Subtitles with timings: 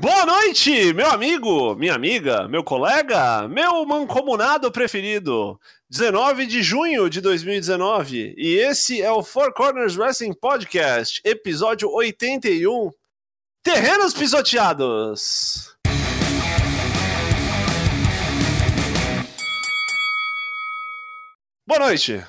[0.00, 5.56] Boa noite, meu amigo, minha amiga, meu colega, meu mancomunado preferido.
[5.88, 12.90] 19 de junho de 2019 e esse é o Four Corners Wrestling Podcast, episódio 81.
[13.62, 15.76] Terrenos pisoteados.
[21.64, 22.20] Boa noite.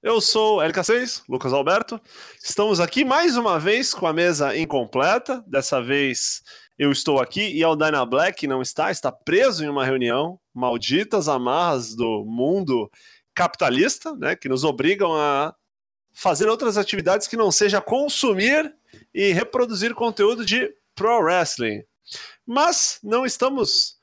[0.00, 2.00] Eu sou LK6, Lucas Alberto.
[2.42, 5.44] Estamos aqui mais uma vez com a mesa incompleta.
[5.46, 6.42] Dessa vez
[6.82, 10.40] eu estou aqui e o Dyna Black não está, está preso em uma reunião.
[10.52, 12.90] Malditas amarras do mundo
[13.32, 15.54] capitalista, né, que nos obrigam a
[16.12, 18.74] fazer outras atividades que não seja consumir
[19.14, 21.84] e reproduzir conteúdo de pro wrestling.
[22.44, 23.96] Mas não estamos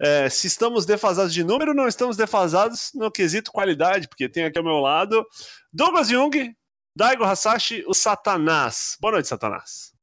[0.00, 4.58] é, se estamos defasados de número, não estamos defasados no quesito qualidade, porque tem aqui
[4.58, 5.24] ao meu lado
[5.72, 6.54] Douglas Jung,
[6.94, 8.96] Daigo Hasashi, o Satanás.
[9.00, 9.95] Boa noite, Satanás.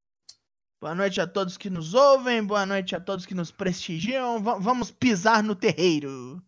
[0.83, 4.43] Boa noite a todos que nos ouvem, boa noite a todos que nos prestigiam.
[4.43, 6.43] V vamos pisar no terreiro.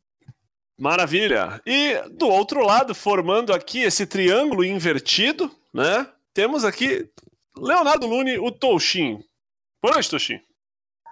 [0.77, 1.61] Maravilha!
[1.65, 6.05] E do outro lado, formando aqui esse triângulo invertido, né?
[6.33, 7.09] Temos aqui
[7.57, 9.23] Leonardo Lune, o Toshin.
[9.81, 10.41] Boa noite, Toshin.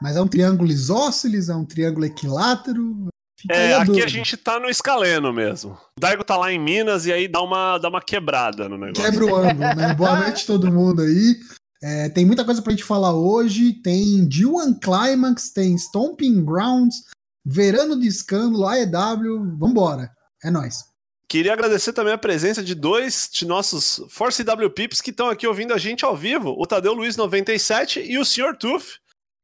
[0.02, 3.08] Mas é um triângulo isósceles, é um triângulo equilátero.
[3.40, 5.72] Fica é, a aqui a gente tá no escaleno mesmo.
[5.98, 9.02] O Daigo tá lá em Minas e aí dá uma, dá uma quebrada no negócio.
[9.02, 9.94] Quebra o ângulo, né?
[9.96, 11.36] Boa noite todo mundo aí.
[11.84, 13.74] É, tem muita coisa pra gente falar hoje.
[13.74, 17.04] Tem D1 Climax, tem Stomping Grounds,
[17.46, 19.58] Verano de Escândalo, AEW.
[19.58, 20.10] Vambora.
[20.42, 20.86] É nóis.
[21.28, 25.46] Queria agradecer também a presença de dois de nossos Force W Pips que estão aqui
[25.46, 28.56] ouvindo a gente ao vivo, o Tadeu Luiz 97 e o Sr.
[28.58, 29.00] Tuf.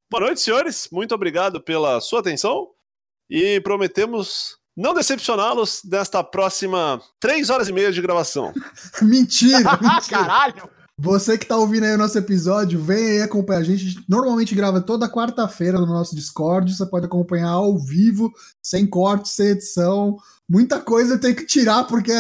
[0.10, 0.88] Boa noite, senhores.
[0.92, 2.70] Muito obrigado pela sua atenção
[3.30, 8.54] e prometemos não decepcioná-los nesta próxima três horas e meia de gravação.
[9.02, 10.02] mentira, mentira.
[10.08, 10.79] Caralho!
[11.02, 13.86] Você que tá ouvindo aí o nosso episódio, vem aí acompanhar a gente.
[13.86, 16.76] A gente normalmente grava toda quarta-feira no nosso Discord.
[16.76, 18.30] Você pode acompanhar ao vivo,
[18.62, 20.18] sem corte, sem edição
[20.50, 22.12] muita coisa tem que tirar, porque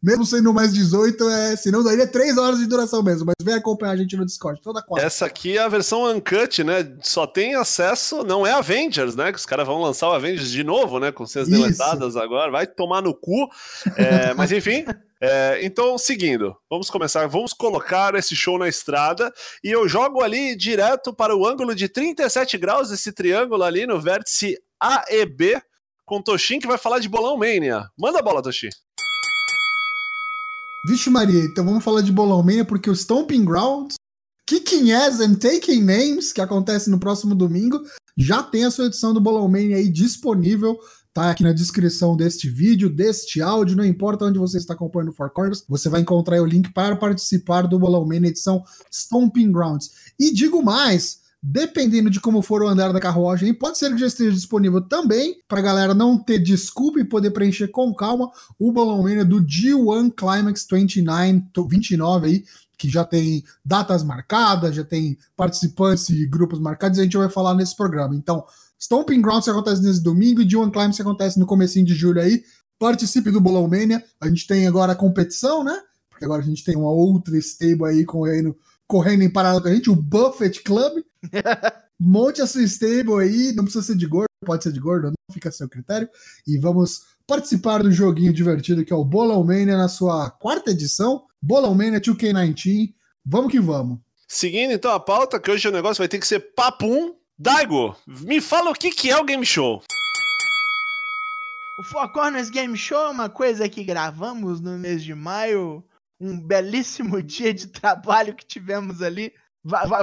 [0.00, 3.26] mesmo sendo mais 18, é, senão daria 3 horas de duração mesmo.
[3.26, 5.04] Mas vem acompanhar a gente no Discord toda quarta.
[5.04, 6.92] Essa aqui é a versão Uncut, né?
[7.02, 9.32] Só tem acesso, não é Avengers, né?
[9.32, 11.10] Que os caras vão lançar o Avengers de novo, né?
[11.10, 12.52] Com cenas deletadas agora.
[12.52, 13.50] Vai tomar no cu.
[13.96, 14.84] É, mas enfim.
[15.20, 17.26] É, então, seguindo, vamos começar.
[17.26, 19.32] Vamos colocar esse show na estrada
[19.64, 24.00] e eu jogo ali direto para o ângulo de 37 graus desse triângulo ali no
[24.00, 25.60] vértice AEB
[26.04, 27.88] com o Toshin, que vai falar de Bolão Mania.
[27.98, 28.68] Manda a bola, Toshin.
[30.86, 33.96] Vixe Maria, então vamos falar de Bolão Mania, porque o Stomping Grounds,
[34.46, 37.82] Kicking Ass and Taking Names, que acontece no próximo domingo,
[38.16, 40.78] já tem a sua edição do Bolão Mania aí disponível.
[41.16, 45.12] Tá aqui na descrição deste vídeo, deste áudio, não importa onde você está acompanhando o
[45.14, 48.62] Four Corners, você vai encontrar o link para participar do Bolão Mania edição
[48.92, 50.12] Stomping Grounds.
[50.20, 54.08] E digo mais, dependendo de como for o andar da carruagem, pode ser que já
[54.08, 58.70] esteja disponível também, para a galera não ter desculpa e poder preencher com calma o
[58.70, 62.44] Balão Mania do G1 Climax 29, 29 aí,
[62.76, 67.30] que já tem datas marcadas, já tem participantes e grupos marcados, e a gente vai
[67.30, 68.14] falar nesse programa.
[68.14, 68.44] Então,
[68.78, 72.42] Stomping Grounds acontece nesse domingo e G1 Climax acontece no comecinho de julho aí.
[72.78, 74.04] Participe do Bolão Mania.
[74.20, 75.80] A gente tem agora a competição, né?
[76.10, 79.74] Porque agora a gente tem uma outra stable aí correndo, correndo em paralelo com a
[79.74, 81.02] gente, o Buffett Club.
[81.98, 85.34] Monte a sua stable aí, não precisa ser de gordo, pode ser de gordo, não
[85.34, 86.08] fica a seu critério.
[86.46, 91.24] E vamos participar do joguinho divertido que é o Bolão Mania na sua quarta edição.
[91.40, 92.94] Bolão Mania 2K19.
[93.24, 93.98] Vamos que vamos.
[94.28, 97.14] Seguindo então a pauta, que hoje o negócio vai ter que ser papum.
[97.38, 99.82] Daigo, me fala o que, que é o Game Show.
[101.78, 105.84] O Four Corners Game Show é uma coisa que gravamos no mês de maio.
[106.18, 109.34] Um belíssimo dia de trabalho que tivemos ali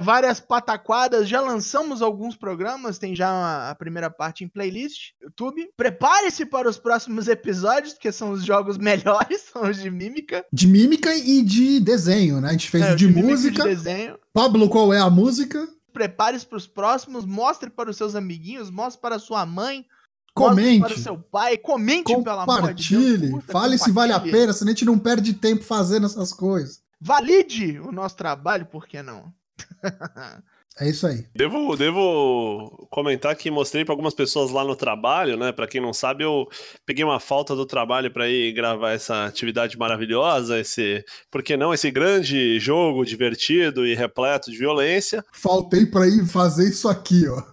[0.04, 1.28] várias pataquadas.
[1.28, 5.68] Já lançamos alguns programas, tem já a primeira parte em playlist, YouTube.
[5.76, 10.46] Prepare-se para os próximos episódios, porque são os jogos melhores, são os de mímica.
[10.54, 12.50] De mímica e de desenho, né?
[12.50, 13.64] A gente fez é, de, de música.
[13.64, 14.20] De desenho.
[14.32, 15.68] Pablo, qual é a música?
[15.94, 19.86] Prepare-se para os próximos, mostre para os seus amiguinhos, mostre para sua mãe.
[20.34, 20.80] Comente.
[20.80, 23.30] Para o seu pai, comente pelo amor de Deus.
[23.30, 23.42] Compartilhe.
[23.44, 26.82] Fale se vale a pena, senão a gente não perde tempo fazendo essas coisas.
[27.00, 29.32] Valide o nosso trabalho, por que não?
[30.80, 31.26] É isso aí.
[31.36, 35.52] Devo, devo comentar que mostrei para algumas pessoas lá no trabalho, né?
[35.52, 36.48] Para quem não sabe, eu
[36.86, 41.74] peguei uma falta do trabalho para ir gravar essa atividade maravilhosa, esse, por que não,
[41.74, 45.24] esse grande jogo divertido e repleto de violência.
[45.32, 47.53] Faltei para ir fazer isso aqui, ó.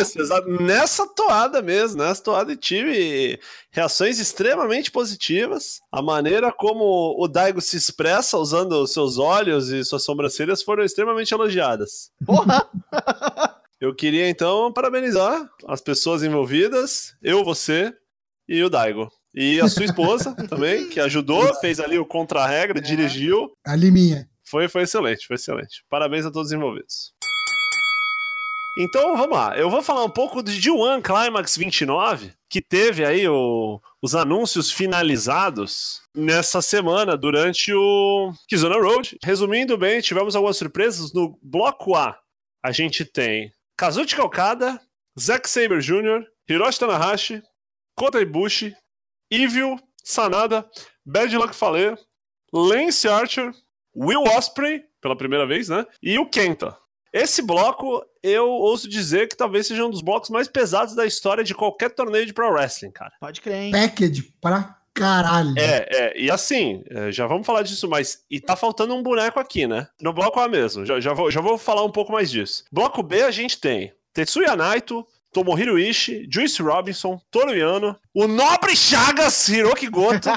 [0.00, 0.48] Isso, exato.
[0.62, 3.38] Nessa toada mesmo, nessa toada e tive
[3.70, 5.80] reações extremamente positivas.
[5.90, 10.84] A maneira como o Daigo se expressa usando os seus olhos e suas sobrancelhas foram
[10.84, 12.10] extremamente elogiadas.
[12.24, 12.68] Porra!
[13.78, 17.92] Eu queria então parabenizar as pessoas envolvidas, eu, você
[18.48, 19.10] e o Daigo.
[19.34, 22.80] E a sua esposa também, que ajudou, fez ali o contra-regra, É.
[22.80, 23.52] dirigiu.
[23.66, 24.26] A Liminha.
[24.48, 25.84] Foi, foi excelente, foi excelente.
[25.90, 27.12] Parabéns a todos os envolvidos.
[28.78, 33.26] Então vamos lá, eu vou falar um pouco de G1 Climax 29, que teve aí
[33.26, 39.16] o- os anúncios finalizados nessa semana durante o Kizuna Road.
[39.24, 41.12] Resumindo bem, tivemos algumas surpresas.
[41.14, 42.18] No bloco A,
[42.62, 44.78] a gente tem Kazuchika Okada,
[45.18, 47.42] Zack Saber Jr., Hiroshi Tanahashi,
[47.96, 48.76] Kota Ibushi,
[49.30, 50.68] Evil, Sanada,
[51.04, 51.96] Bad Luck Fale,
[52.52, 53.52] Lance Archer,
[53.96, 55.86] Will Osprey, pela primeira vez, né?
[56.02, 56.76] E o Kenta.
[57.16, 61.42] Esse bloco, eu ouso dizer que talvez seja um dos blocos mais pesados da história
[61.42, 63.14] de qualquer torneio de pro wrestling, cara.
[63.18, 63.72] Pode crer, hein?
[63.72, 65.54] Package pra caralho.
[65.56, 68.22] É, é, e assim, é, já vamos falar disso, mas.
[68.30, 69.88] E tá faltando um boneco aqui, né?
[69.98, 72.64] No bloco A mesmo, já, já, vou, já vou falar um pouco mais disso.
[72.70, 75.02] Bloco B a gente tem Tetsuya Naito,
[75.32, 80.28] Tomohiro Ishii, Juice Robinson, Toru Yano, o nobre Chagas Hiroki Goto,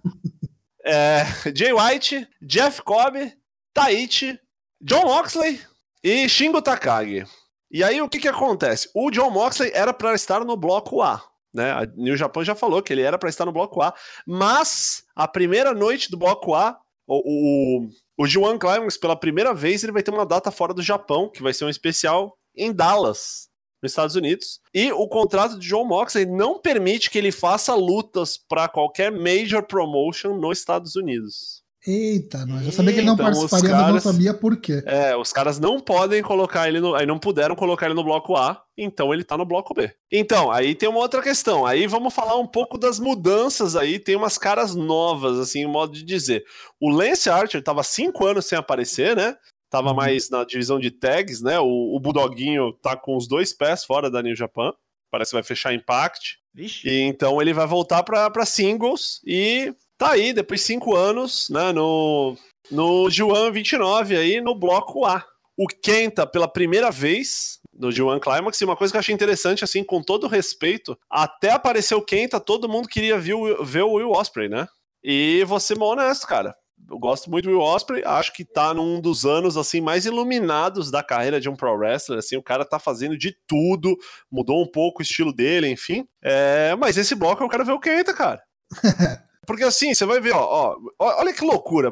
[0.82, 3.30] é, Jay White, Jeff Cobb,
[3.74, 4.40] Taichi,
[4.80, 5.60] John Moxley
[6.02, 7.24] e Shingo Takagi.
[7.70, 8.88] E aí o que que acontece?
[8.94, 11.22] O John Moxley era para estar no bloco A,
[11.52, 11.72] né?
[11.72, 13.94] A New Japan já falou que ele era para estar no bloco A,
[14.26, 19.82] mas a primeira noite do bloco A, o, o, o G1 Climax, pela primeira vez,
[19.82, 23.48] ele vai ter uma data fora do Japão, que vai ser um especial em Dallas,
[23.82, 24.60] nos Estados Unidos.
[24.74, 29.62] E o contrato de John Moxley não permite que ele faça lutas para qualquer major
[29.62, 31.62] promotion nos Estados Unidos.
[31.90, 34.56] Eita, nós já sabia que ele não Então, os participaria, mas não caras- sabia por
[34.60, 34.82] quê.
[34.84, 36.94] É, os caras não podem colocar ele no.
[36.94, 39.90] Aí não puderam colocar ele no bloco A, então ele tá no bloco B.
[40.12, 41.64] Então, aí tem uma outra questão.
[41.64, 43.98] Aí vamos falar um pouco das mudanças aí.
[43.98, 46.44] Tem umas caras novas, assim, modo de dizer.
[46.78, 49.34] O Lance Archer tava cinco anos sem aparecer, né?
[49.70, 49.96] Tava Uhum.
[49.96, 51.58] mais na divisão de tags, né?
[51.58, 54.72] O, o Budoguinho tá com os dois pés fora da New Japan.
[55.10, 56.36] Parece que vai fechar Impact.
[56.54, 56.86] Vixe.
[56.88, 61.50] E então ele vai voltar pra, pra singles e tá aí, depois de cinco anos,
[61.50, 62.36] né, no,
[62.70, 65.24] no G1 29 aí, no bloco A.
[65.56, 69.64] O Kenta, pela primeira vez no G1 Climax, e uma coisa que eu achei interessante,
[69.64, 73.94] assim, com todo respeito, até aparecer o Kenta, todo mundo queria ver o, ver o
[73.94, 74.68] Will Ospreay, né?
[75.02, 76.54] E vou ser honesto, cara.
[76.88, 80.90] Eu gosto muito do Will Ospreay, acho que tá num dos anos assim mais iluminados
[80.92, 83.96] da carreira de um pro wrestler, assim, o cara tá fazendo de tudo,
[84.30, 86.06] mudou um pouco o estilo dele, enfim.
[86.22, 88.40] É, mas esse bloco eu quero ver o Kenta, cara.
[89.48, 91.90] Porque assim, você vai ver, ó, ó, olha que loucura.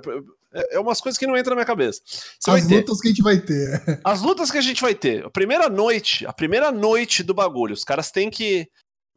[0.52, 2.02] É, é umas coisas que não entram na minha cabeça.
[2.04, 4.00] Você vai As ter lutas que a gente vai ter.
[4.04, 5.24] as lutas que a gente vai ter.
[5.24, 8.68] A primeira noite, a primeira noite do bagulho, os caras têm que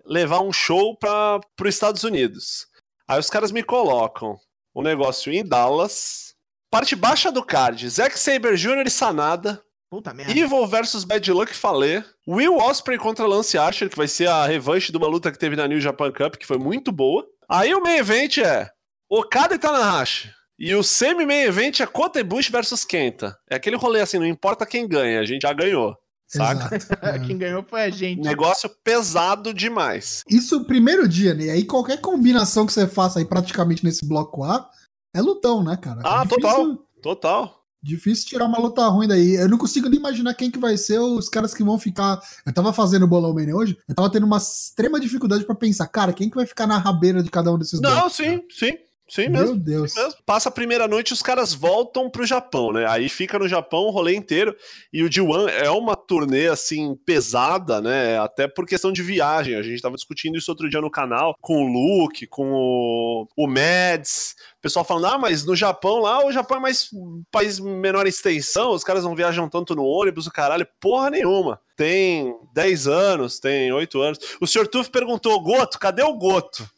[0.05, 2.65] levar um show para os Estados Unidos.
[3.05, 4.39] Aí os caras me colocam
[4.73, 6.33] o negócio em Dallas.
[6.71, 8.85] Parte baixa do card, Zack Saber Jr.
[8.85, 9.61] e Sanada.
[9.89, 10.31] Puta merda.
[10.31, 12.05] Evil versus Bad Luck Fale.
[12.25, 15.57] Will Osprey contra Lance Archer, que vai ser a revanche de uma luta que teve
[15.57, 17.27] na New Japan Cup, que foi muito boa.
[17.49, 18.69] Aí o main event é
[19.09, 20.31] Okada e Tanahashi.
[20.59, 23.35] E o semi-main event é Kota Ibushi versus Kenta.
[23.49, 25.95] É aquele rolê assim, não importa quem ganha, a gente já ganhou.
[26.27, 26.75] Saca?
[26.75, 27.05] Exato.
[27.05, 27.17] É.
[27.25, 28.21] Quem ganhou foi a gente.
[28.21, 30.23] Negócio pesado demais.
[30.29, 31.49] Isso primeiro dia, né?
[31.49, 34.69] Aí qualquer combinação que você faça aí praticamente nesse bloco A
[35.15, 36.01] é lutão, né, cara?
[36.03, 36.87] Ah, é difícil, total.
[37.01, 37.58] Total.
[37.81, 39.35] Difícil tirar uma luta ruim daí.
[39.35, 42.19] Eu não consigo nem imaginar quem que vai ser os caras que vão ficar.
[42.45, 45.87] Eu tava fazendo o Bolão Mania hoje, eu tava tendo uma extrema dificuldade pra pensar,
[45.87, 48.77] cara, quem que vai ficar na rabeira de cada um desses Não, blocos, sim, sim.
[49.09, 49.47] Sim mesmo.
[49.47, 49.95] Meu Deus.
[49.95, 50.15] mesmo.
[50.25, 52.85] Passa a primeira noite os caras voltam pro Japão, né?
[52.87, 54.55] Aí fica no Japão o rolê inteiro.
[54.93, 58.19] E o G1 é uma turnê, assim, pesada, né?
[58.19, 59.55] Até por questão de viagem.
[59.55, 63.47] A gente tava discutindo isso outro dia no canal, com o Luke, com o, o
[63.47, 64.35] Mads.
[64.59, 68.05] O pessoal falando, ah, mas no Japão lá, o Japão é mais um país menor
[68.05, 70.67] extensão, os caras não viajam tanto no ônibus, o caralho.
[70.79, 71.59] Porra nenhuma.
[71.75, 74.19] Tem 10 anos, tem 8 anos.
[74.41, 74.67] O Sr.
[74.67, 76.69] Tuf perguntou, Goto, cadê o Goto?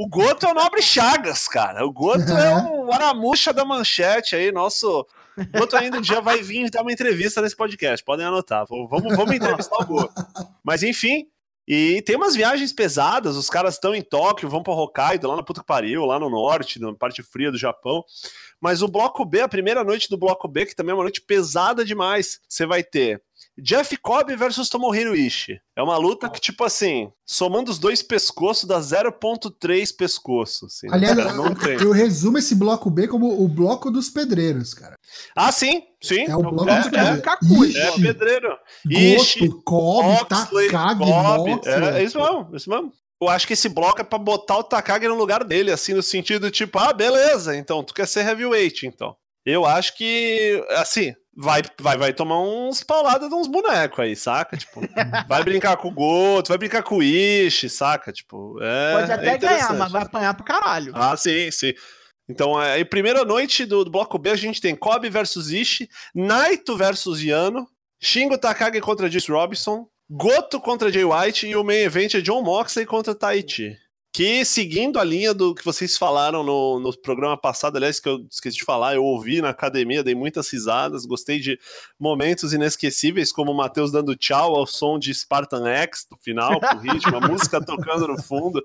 [0.00, 1.84] O Goto é o Nobre Chagas, cara.
[1.84, 5.06] O Goto é o Aramuxa da manchete aí, nosso.
[5.36, 8.64] O Goto ainda um dia vai vir dar uma entrevista nesse podcast, podem anotar.
[8.66, 10.14] Vamos, vamos entrevistar o Goto.
[10.64, 11.26] Mas enfim,
[11.68, 15.42] e tem umas viagens pesadas, os caras estão em Tóquio, vão pra Hokkaido, lá na
[15.42, 18.02] puta que pariu, lá no norte, na parte fria do Japão.
[18.58, 21.20] Mas o bloco B, a primeira noite do bloco B, que também é uma noite
[21.20, 23.22] pesada demais, você vai ter
[23.58, 25.60] Jeff Cobb versus Tomohiro Ishii.
[25.76, 30.66] É uma luta que, tipo assim, somando os dois pescoços, dá 0.3 pescoço.
[30.66, 31.74] Assim, Aliás, Cara, não tem.
[31.74, 34.96] eu resumo esse bloco B como o bloco dos pedreiros, cara.
[35.36, 36.24] Ah, sim, sim.
[36.26, 37.20] É o bloco é, dos é, pedreiros.
[37.22, 38.58] Kaku, Ixi, é pedreiro.
[38.88, 41.50] Ishii, Goto, Cobb, Oxley, Takagi, Cobb.
[41.50, 41.74] Moxley.
[41.74, 42.92] É, é isso mesmo, é isso mesmo.
[43.22, 46.02] Eu acho que esse bloco é pra botar o Takagi no lugar dele, assim, no
[46.02, 49.14] sentido tipo, ah, beleza, então, tu quer ser heavyweight, então.
[49.44, 54.56] Eu acho que, assim, vai, vai, vai tomar uns pauladas de uns bonecos aí, saca?
[54.56, 54.80] Tipo,
[55.26, 58.12] vai brincar com o Goto, vai brincar com o Ishi, saca?
[58.12, 58.92] Tipo, é.
[58.92, 60.92] Pode até é ganhar, mas vai apanhar pro caralho.
[60.94, 61.72] Ah, sim, sim.
[62.28, 66.76] Então, aí, primeira noite do, do, bloco B, a gente tem Kobe versus Ishi, Naito
[66.76, 67.66] versus Yano,
[68.00, 72.42] Shingo Takagi contra Juice Robinson, Goto contra Jay White e o main event é John
[72.42, 73.76] Moxley contra Taichi.
[74.12, 78.26] Que, seguindo a linha do que vocês falaram no, no programa passado, aliás, que eu
[78.28, 81.56] esqueci de falar, eu ouvi na academia, dei muitas risadas, gostei de
[81.96, 86.76] momentos inesquecíveis, como o Matheus dando tchau ao som de Spartan X no final, com
[86.76, 88.60] o ritmo, a música tocando no fundo.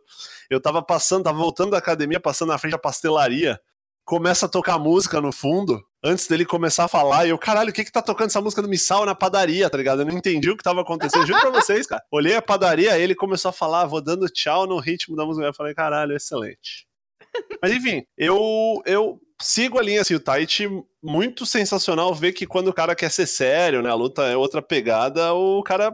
[0.49, 3.61] Eu tava passando, tava voltando da academia, passando na frente da pastelaria,
[4.05, 7.74] começa a tocar música no fundo, antes dele começar a falar, e eu, caralho, o
[7.74, 10.03] que que tá tocando essa música do Missal na padaria, tá ligado?
[10.03, 12.03] Eu não entendi o que tava acontecendo, juro pra vocês, cara.
[12.12, 15.53] Olhei a padaria, ele começou a falar, vou dando tchau no ritmo da música, eu
[15.53, 16.88] falei, caralho, excelente.
[17.62, 20.69] Mas enfim, eu, eu sigo a linha, assim, o Taichi,
[21.03, 24.62] muito sensacional ver que quando o cara quer ser sério, né, a luta é outra
[24.62, 25.91] pegada, o cara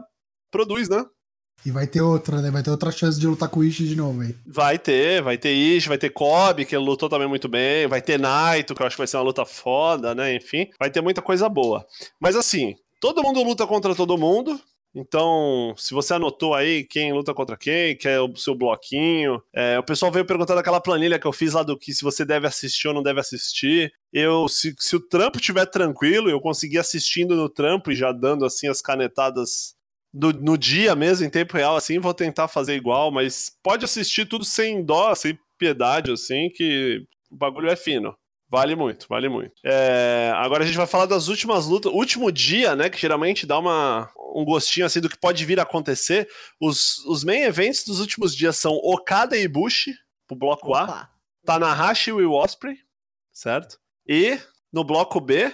[0.50, 1.02] produz, né?
[1.64, 2.50] E vai ter outra, né?
[2.50, 4.34] Vai ter outra chance de lutar com o Ishi de novo aí.
[4.46, 8.02] Vai ter, vai ter Ishi, vai ter Kobe, que ele lutou também muito bem, vai
[8.02, 10.34] ter Naito, que eu acho que vai ser uma luta foda, né?
[10.34, 11.86] Enfim, vai ter muita coisa boa.
[12.20, 14.60] Mas assim, todo mundo luta contra todo mundo.
[14.94, 19.42] Então, se você anotou aí quem luta contra quem, que é o seu bloquinho.
[19.54, 22.26] É, o pessoal veio perguntando aquela planilha que eu fiz lá do que se você
[22.26, 23.90] deve assistir ou não deve assistir.
[24.12, 28.44] Eu, se, se o trampo estiver tranquilo, eu conseguir assistindo no trampo e já dando
[28.44, 29.74] assim as canetadas
[30.12, 34.26] do, no dia mesmo, em tempo real, assim, vou tentar fazer igual, mas pode assistir
[34.26, 38.14] tudo sem dó, sem piedade, assim, que o bagulho é fino.
[38.50, 39.54] Vale muito, vale muito.
[39.64, 41.90] É, agora a gente vai falar das últimas lutas.
[41.90, 42.90] Último dia, né?
[42.90, 46.28] Que geralmente dá uma, um gostinho assim do que pode vir a acontecer.
[46.60, 49.94] Os, os main events dos últimos dias são Okada e Bushi,
[50.28, 50.84] pro bloco Opa.
[50.84, 51.08] A.
[51.46, 52.76] Tanahashi e Osprey,
[53.32, 53.78] certo?
[54.06, 54.38] E
[54.70, 55.50] no bloco B,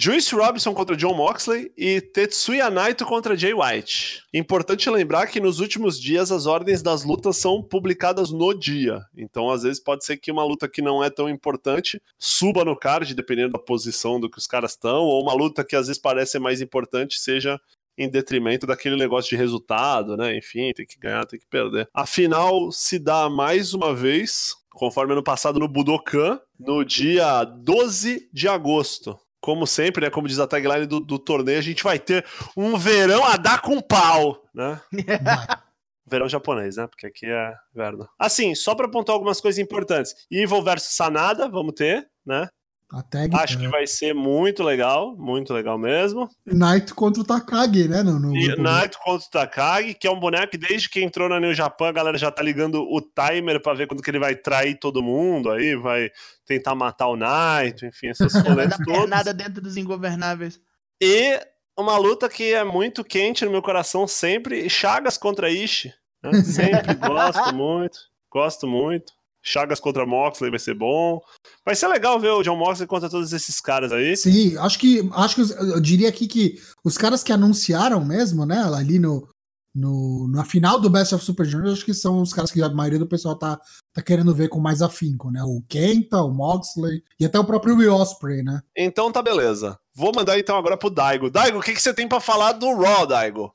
[0.00, 4.22] Juice Robinson contra John Moxley e Tetsuya Naito contra Jay White.
[4.32, 9.00] Importante lembrar que nos últimos dias as ordens das lutas são publicadas no dia.
[9.16, 12.76] Então, às vezes, pode ser que uma luta que não é tão importante suba no
[12.76, 16.00] card, dependendo da posição do que os caras estão, ou uma luta que às vezes
[16.00, 17.58] parece mais importante seja
[17.98, 20.38] em detrimento daquele negócio de resultado, né?
[20.38, 21.88] Enfim, tem que ganhar, tem que perder.
[21.92, 28.28] A final se dá mais uma vez, conforme ano passado no Budokan, no dia 12
[28.32, 30.10] de agosto como sempre, né?
[30.10, 32.24] Como diz a tagline do, do torneio, a gente vai ter
[32.56, 34.80] um verão a dar com pau, né?
[36.06, 36.86] verão japonês, né?
[36.86, 38.08] Porque aqui é inverno.
[38.18, 40.14] Assim, só para apontar algumas coisas importantes.
[40.30, 42.48] Evil versus Sanada, vamos ter, né?
[42.90, 46.26] A tag, Acho que vai ser muito legal, muito legal mesmo.
[46.46, 48.02] Knight contra o Takagi, né?
[48.02, 51.38] No, no Knight contra o Takagi, que é um boneco que desde que entrou na
[51.38, 54.34] New Japan, a galera já tá ligando o timer para ver quando que ele vai
[54.34, 56.10] trair todo mundo aí, vai
[56.46, 59.10] tentar matar o Knight, enfim, essas coisas todas.
[59.10, 60.58] nada dentro dos ingovernáveis.
[60.98, 61.38] E
[61.76, 65.92] uma luta que é muito quente no meu coração sempre, Chagas contra Ishi.
[66.22, 66.32] Né?
[66.42, 67.98] Sempre gosto muito,
[68.32, 69.17] gosto muito.
[69.48, 71.20] Chagas contra Moxley vai ser bom.
[71.64, 74.16] Vai ser legal ver o John Moxley contra todos esses caras aí.
[74.16, 78.62] Sim, acho que acho que eu diria aqui que os caras que anunciaram mesmo, né,
[78.74, 79.26] ali no,
[79.74, 82.68] no na final do Best of Super Junior, acho que são os caras que a
[82.68, 83.58] maioria do pessoal tá,
[83.94, 85.42] tá querendo ver com mais afinco, né?
[85.42, 88.60] O Kenta, o Moxley e até o próprio Will Ospreay, né?
[88.76, 89.78] Então tá beleza.
[89.94, 91.30] Vou mandar então agora pro Daigo.
[91.30, 93.52] Daigo, o que, que você tem para falar do Raw, Daigo?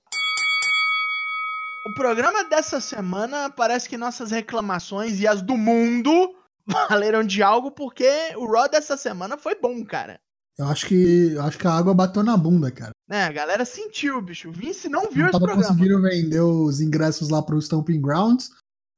[1.85, 6.33] O programa dessa semana parece que nossas reclamações e as do mundo
[6.89, 10.17] valeram de algo porque o Raw dessa semana foi bom, cara.
[10.57, 12.91] Eu acho que eu acho que a água bateu na bunda, cara.
[13.09, 14.49] É, a galera sentiu, bicho.
[14.49, 15.63] O Vince não viu não esse programa.
[15.63, 18.49] conseguindo vender os ingressos lá pro Stomping Grounds.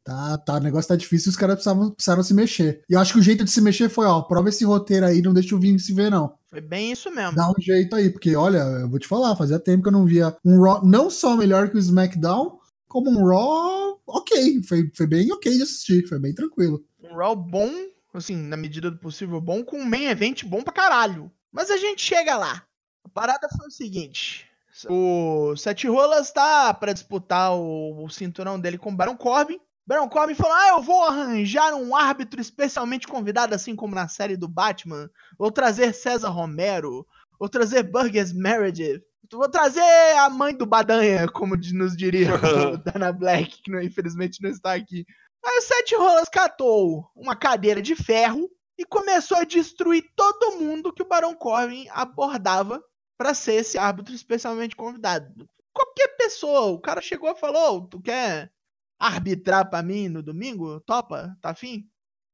[0.05, 2.83] Tá, tá, o negócio tá difícil os caras precisavam, precisaram se mexer.
[2.87, 5.19] E eu acho que o jeito de se mexer foi, ó, prova esse roteiro aí,
[5.19, 6.35] não deixa o Vince ver, não.
[6.47, 7.35] Foi bem isso mesmo.
[7.35, 10.05] Dá um jeito aí, porque, olha, eu vou te falar, fazia tempo que eu não
[10.05, 12.59] via um Raw não só melhor que o SmackDown,
[12.95, 14.63] como um Raw ok.
[14.63, 16.81] Foi, foi bem ok de assistir, foi bem tranquilo.
[17.03, 17.69] Um Raw bom,
[18.13, 21.29] assim, na medida do possível bom, com um main event bom pra caralho.
[21.51, 22.65] Mas a gente chega lá.
[23.03, 24.49] A parada foi o seguinte.
[24.89, 29.59] O Sete Rolas tá para disputar o, o, cinturão dele com o Baron Corbin.
[29.85, 34.37] Baron Corbin falou: Ah, eu vou arranjar um árbitro especialmente convidado, assim como na série
[34.37, 35.09] do Batman.
[35.37, 37.05] Vou trazer César Romero.
[37.37, 39.03] Vou trazer Burgess Meredith.
[39.31, 39.81] Vou trazer
[40.17, 42.29] a mãe do Badanha, como nos diria
[42.73, 45.05] o Dana Black, que não, infelizmente não está aqui.
[45.45, 50.91] Aí o Sete Rolas catou uma cadeira de ferro e começou a destruir todo mundo
[50.91, 52.83] que o Barão Corbin abordava
[53.17, 55.47] para ser esse árbitro especialmente convidado.
[55.73, 58.51] Qualquer pessoa, o cara chegou e falou: Tu quer
[58.99, 60.79] arbitrar para mim no domingo?
[60.81, 61.37] Topa?
[61.41, 61.87] Tá afim?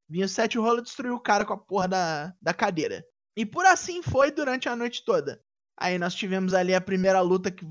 [0.10, 3.04] Vinha o Sete Rolas destruir o cara com a porra da, da cadeira.
[3.36, 5.42] E por assim foi durante a noite toda.
[5.82, 7.66] Aí nós tivemos ali a primeira luta que,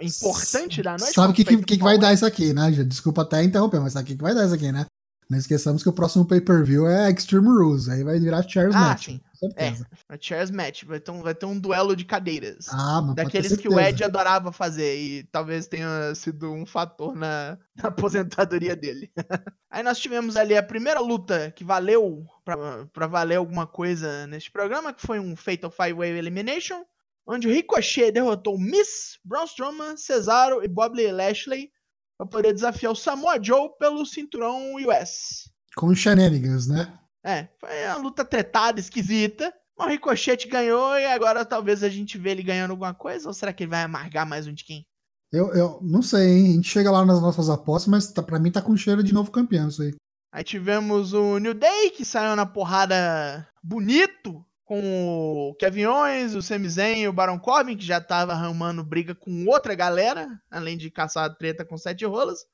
[0.00, 1.12] importante da noite.
[1.12, 2.70] Sabe o que, que, que, que vai dar isso aqui, né?
[2.70, 4.86] Desculpa até interromper, mas sabe o que, que vai dar isso aqui, né?
[5.28, 7.88] Não esqueçamos que o próximo pay-per-view é Extreme Rules.
[7.88, 9.06] Aí vai virar Chairs Ah, Match.
[9.06, 9.20] sim.
[9.34, 9.86] Certeza.
[10.08, 10.84] A Chairs Match.
[10.84, 12.66] Vai ter, um, vai ter um duelo de cadeiras.
[12.68, 13.80] Ah, mas Daqueles que o.
[13.80, 19.10] Ed adorava fazer e talvez tenha sido um fator na, na aposentadoria dele.
[19.70, 24.50] Aí nós tivemos ali a primeira luta que valeu pra, pra valer alguma coisa neste
[24.50, 26.82] programa, que foi um Fatal Five Way Elimination,
[27.26, 31.70] onde o Ricochet derrotou Miss, Braun Strowman, Cesaro e Bobby Lashley
[32.18, 35.50] para poder desafiar o Samoa Joe pelo cinturão US.
[35.76, 36.98] Com shenanigans, né?
[37.24, 39.52] É, foi uma luta tretada, esquisita.
[39.78, 43.26] Mas o Ricochet ganhou e agora talvez a gente vê ele ganhando alguma coisa.
[43.26, 44.86] Ou será que ele vai amargar mais um de quem?
[45.32, 46.50] Eu, eu não sei, hein?
[46.50, 49.14] A gente chega lá nas nossas apostas, mas tá, pra mim tá com cheiro de
[49.14, 49.94] novo campeão isso aí.
[50.30, 56.40] Aí tivemos o New Day, que saiu na porrada bonito com o Kevin Owens, o
[56.40, 60.78] Sami Zayn e o Baron Corbin, que já tava arrumando briga com outra galera, além
[60.78, 62.46] de caçar treta com sete rolas.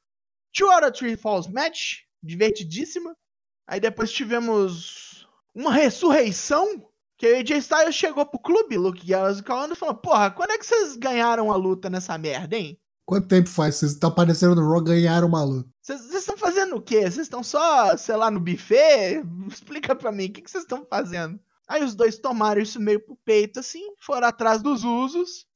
[0.52, 3.14] Two out of Three Falls Match, divertidíssima.
[3.68, 9.42] Aí depois tivemos uma ressurreição, que o AJ Styles chegou pro clube, Luke Gallows e
[9.44, 12.76] Calando, e falou, porra, quando é que vocês ganharam a luta nessa merda, hein?
[13.06, 13.76] Quanto tempo faz?
[13.76, 15.70] Vocês estão aparecendo no Raw, ganharam uma luta.
[15.80, 17.02] Vocês estão fazendo o quê?
[17.02, 19.22] Vocês estão só, sei lá, no buffet?
[19.46, 21.38] Explica pra mim, o que vocês estão fazendo?
[21.68, 25.46] Aí os dois tomaram isso meio pro peito, assim, foram atrás dos usos.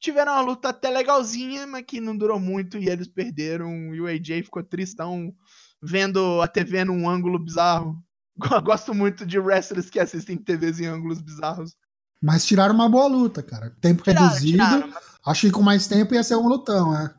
[0.00, 3.94] Tiveram uma luta até legalzinha, mas que não durou muito e eles perderam.
[3.94, 5.34] E o AJ ficou tristão
[5.82, 8.02] vendo a TV num ângulo bizarro.
[8.64, 11.74] Gosto muito de wrestlers que assistem TVs em ângulos bizarros.
[12.22, 13.76] Mas tiraram uma boa luta, cara.
[13.80, 14.52] Tempo Tiraram, reduzido.
[14.52, 17.14] tiraram, mas- Acho que com mais tempo ia ser um lutão, né?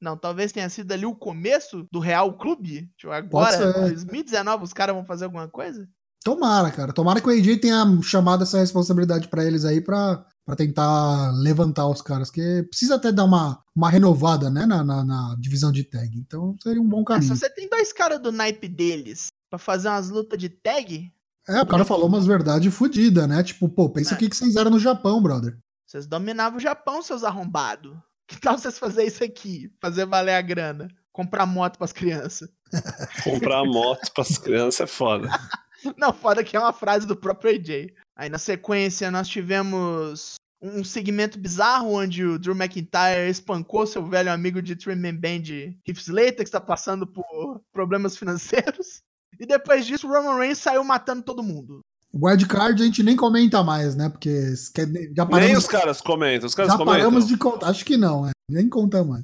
[0.00, 2.90] Não, talvez tenha sido ali o começo do Real Clube.
[2.96, 3.80] Tipo, agora, ser.
[3.80, 5.86] 2019, os caras vão fazer alguma coisa?
[6.24, 6.92] Tomara, cara.
[6.92, 11.86] Tomara que o AJ tenha chamado essa responsabilidade pra eles aí pra, pra tentar levantar
[11.88, 12.30] os caras.
[12.30, 14.66] Que precisa até dar uma, uma renovada, né?
[14.66, 16.10] Na, na, na divisão de tag.
[16.18, 17.36] Então seria um bom se caminho.
[17.36, 21.10] você tem dois caras do naipe deles pra fazer umas lutas de tag,
[21.48, 23.42] É, o cara falou umas verdades fodidas, né?
[23.42, 24.14] Tipo, pô, pensa É.
[24.14, 25.58] o que, que vocês eram no Japão, brother.
[25.86, 27.92] vocês dominavam o Japão, seus arrombados.
[28.30, 29.72] Que tal vocês fazer isso aqui?
[29.82, 30.86] Fazer valer a grana.
[31.12, 32.48] Comprar moto pras crianças.
[33.24, 35.28] Comprar moto pras crianças é foda.
[35.96, 37.92] Não, foda que é uma frase do próprio AJ.
[38.16, 44.30] Aí na sequência nós tivemos um segmento bizarro onde o Drew McIntyre espancou seu velho
[44.30, 49.02] amigo de Three-Man Band, Heath Slater, que está passando por problemas financeiros.
[49.38, 51.80] E depois disso, o Roman Reigns saiu matando todo mundo.
[52.12, 54.10] O wildcard a gente nem comenta mais, né?
[54.10, 56.98] Porque já Nem paramos, os caras comentam, os caras já comentam.
[56.98, 57.68] paramos de contar.
[57.68, 58.32] Acho que não, é.
[58.50, 59.22] Nem conta mais.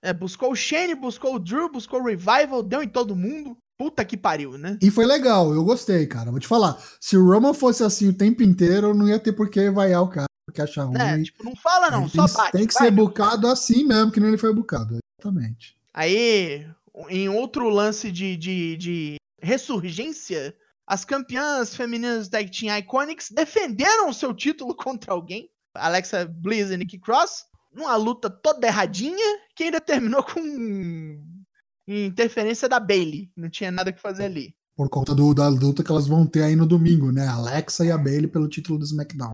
[0.00, 3.56] É, buscou o Shane, buscou o Drew, buscou o Revival, deu em todo mundo.
[3.80, 4.76] Puta que pariu, né?
[4.82, 6.30] E foi legal, eu gostei, cara.
[6.30, 6.78] Vou te falar.
[7.00, 10.08] Se o Roman fosse assim o tempo inteiro, não ia ter por que vaiar o
[10.10, 10.98] cara, porque achar ruim.
[10.98, 12.52] É, tipo, não fala não, Ele só tem, bate.
[12.52, 12.82] tem que vai.
[12.82, 14.98] ser bucado assim mesmo, que nem ele foi bucado.
[15.18, 15.78] Exatamente.
[15.94, 16.66] Aí,
[17.08, 20.54] em outro lance de, de, de ressurgência,
[20.86, 25.48] as campeãs femininas Tag Team Iconics defenderam o seu título contra alguém.
[25.74, 27.46] Alexa Bliss e Nikki Cross.
[27.72, 30.38] Numa luta toda erradinha, que ainda terminou com
[31.92, 33.30] interferência da Bailey.
[33.36, 34.54] Não tinha nada que fazer ali.
[34.76, 37.26] Por conta do, da luta que elas vão ter aí no domingo, né?
[37.26, 39.30] Alexa e a Bailey pelo título do SmackDown.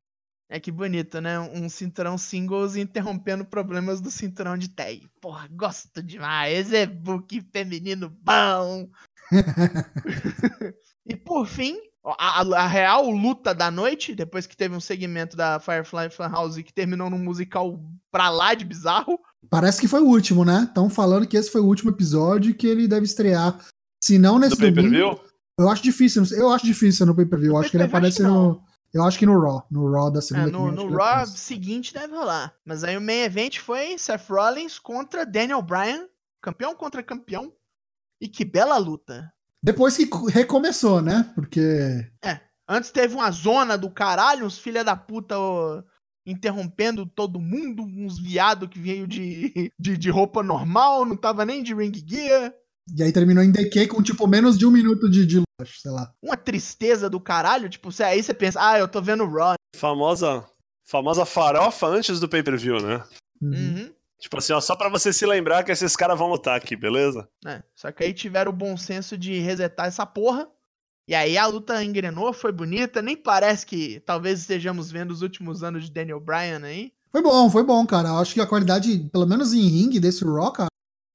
[0.48, 1.38] É que bonito, né?
[1.40, 5.08] Um cinturão singles interrompendo problemas do cinturão de tag.
[5.20, 6.72] Porra, gosto demais.
[6.72, 8.88] É book feminino bom.
[11.04, 15.36] e por fim, a, a- a real luta da noite, depois que teve um segmento
[15.36, 19.18] da Firefly Funhouse que terminou num musical pra lá de bizarro.
[19.50, 20.64] Parece que foi o último, né?
[20.68, 23.58] Estão falando que esse foi o último episódio e que ele deve estrear.
[24.02, 25.10] Se não nesse Do pay-per-view?
[25.10, 25.20] domingo.
[25.58, 26.22] Eu acho difícil.
[26.32, 27.50] Eu acho difícil no pay-per-view.
[27.50, 28.62] Eu No acho que ele aparece no.
[28.92, 29.66] Eu acho que no Raw.
[29.70, 32.54] No Raw da É, segunda no que no vem, Raw seguinte deve rolar.
[32.64, 36.06] Mas aí o main event foi Seth Rollins contra Daniel Bryan,
[36.40, 37.52] campeão contra campeão.
[38.20, 39.30] E que bela luta.
[39.62, 41.30] Depois que co- recomeçou, né?
[41.34, 42.06] Porque.
[42.68, 45.82] Antes teve uma zona do caralho, uns filha da puta ó,
[46.26, 51.62] interrompendo todo mundo, uns viado que veio de, de, de roupa normal, não tava nem
[51.62, 52.52] de ring gear.
[52.96, 55.90] E aí terminou em DQ com tipo menos de um minuto de, de luta, sei
[55.90, 56.12] lá.
[56.22, 59.54] Uma tristeza do caralho, tipo, cê- aí você pensa, ah, eu tô vendo o Raw.
[59.74, 60.44] Famosa,
[60.88, 63.02] famosa farofa antes do pay-per-view, né?
[63.42, 63.50] Uhum.
[63.52, 63.92] Uhum.
[64.20, 67.28] Tipo assim, ó, só pra você se lembrar que esses caras vão lutar aqui, beleza?
[67.44, 70.48] É, só que aí tiveram o bom senso de resetar essa porra.
[71.08, 73.00] E aí a luta engrenou, foi bonita.
[73.00, 76.92] Nem parece que talvez estejamos vendo os últimos anos de Daniel Bryan aí.
[77.12, 78.08] Foi bom, foi bom, cara.
[78.08, 80.68] Eu acho que a qualidade, pelo menos em ringue desse Raw, cara,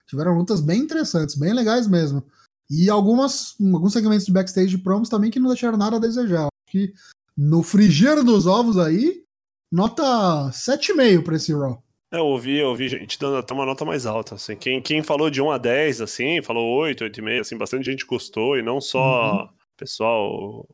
[0.08, 2.24] tiveram lutas bem interessantes, bem legais mesmo.
[2.70, 6.44] E algumas, alguns segmentos de backstage de promos também que não deixaram nada a desejar.
[6.46, 6.94] Acho que
[7.38, 9.24] no frigir dos ovos aí,
[9.70, 10.04] nota
[10.52, 11.84] 7,5 pra esse Raw.
[12.14, 14.56] É, eu ouvi, eu ouvi gente dando até uma nota mais alta, assim.
[14.56, 18.58] Quem, quem falou de 1 a 10, assim, falou 8, 8,5, assim, bastante gente gostou,
[18.58, 19.50] e não só uhum.
[19.82, 20.68] Pessoal,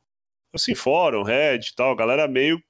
[0.54, 2.62] assim, fórum, Red e tal, galera meio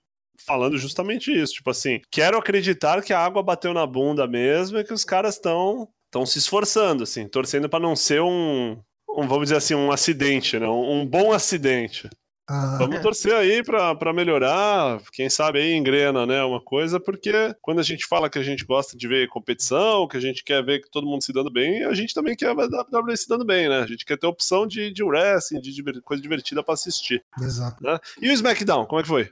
[0.46, 4.84] falando justamente isso, tipo assim, quero acreditar que a água bateu na bunda mesmo e
[4.84, 9.46] que os caras estão estão se esforçando, assim, torcendo para não ser um, um, vamos
[9.46, 10.68] dizer assim, um acidente, né?
[10.68, 12.10] Um, um bom acidente.
[12.50, 12.78] Ah.
[12.80, 17.84] Vamos torcer aí para melhorar, quem sabe aí engrena, né, uma coisa, porque quando a
[17.84, 20.90] gente fala que a gente gosta de ver competição, que a gente quer ver que
[20.90, 23.68] todo mundo se dando bem, a gente também quer ver a WWE se dando bem,
[23.68, 23.80] né?
[23.80, 27.22] A gente quer ter opção de, de wrestling, de, de coisa divertida para assistir.
[27.42, 27.84] Exato.
[27.84, 28.00] Né?
[28.22, 29.30] E o SmackDown, como é que foi?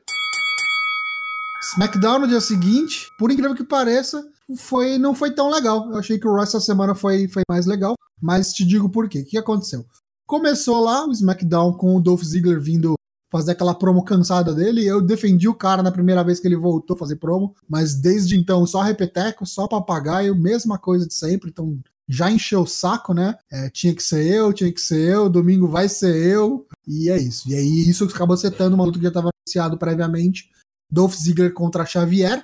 [1.73, 4.23] SmackDown no dia seguinte, por incrível que pareça,
[4.57, 5.89] foi, não foi tão legal.
[5.89, 9.07] Eu achei que o Raw essa semana foi, foi mais legal, mas te digo por
[9.07, 9.19] quê.
[9.19, 9.85] O que aconteceu?
[10.27, 12.95] Começou lá o SmackDown com o Dolph Ziggler vindo
[13.35, 14.85] fazer aquela promo cansada dele.
[14.85, 18.37] Eu defendi o cara na primeira vez que ele voltou a fazer promo, mas desde
[18.37, 21.49] então só repeteco, só papagaio, mesma coisa de sempre.
[21.49, 23.35] Então já encheu o saco, né?
[23.51, 27.17] É, tinha que ser eu, tinha que ser eu, domingo vai ser eu, e é
[27.17, 27.49] isso.
[27.49, 30.49] E aí isso acabou setando uma luta que já estava anunciado previamente:
[30.89, 32.41] Dolph Ziggler contra Xavier.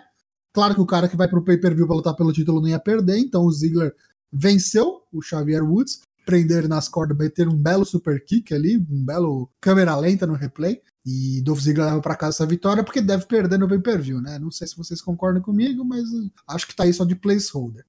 [0.54, 3.18] Claro que o cara que vai pro pay-per-view pra lutar pelo título não ia perder,
[3.18, 3.96] então o Ziggler
[4.30, 9.50] venceu o Xavier Woods prender nas cordas, meter um belo super kick ali, um belo
[9.60, 10.82] câmera lenta no replay.
[11.06, 14.38] E Dolph Ziggler leva para casa essa vitória porque deve perder no pay-per-view, né?
[14.38, 16.04] Não sei se vocês concordam comigo, mas
[16.48, 17.86] acho que tá aí só de placeholder.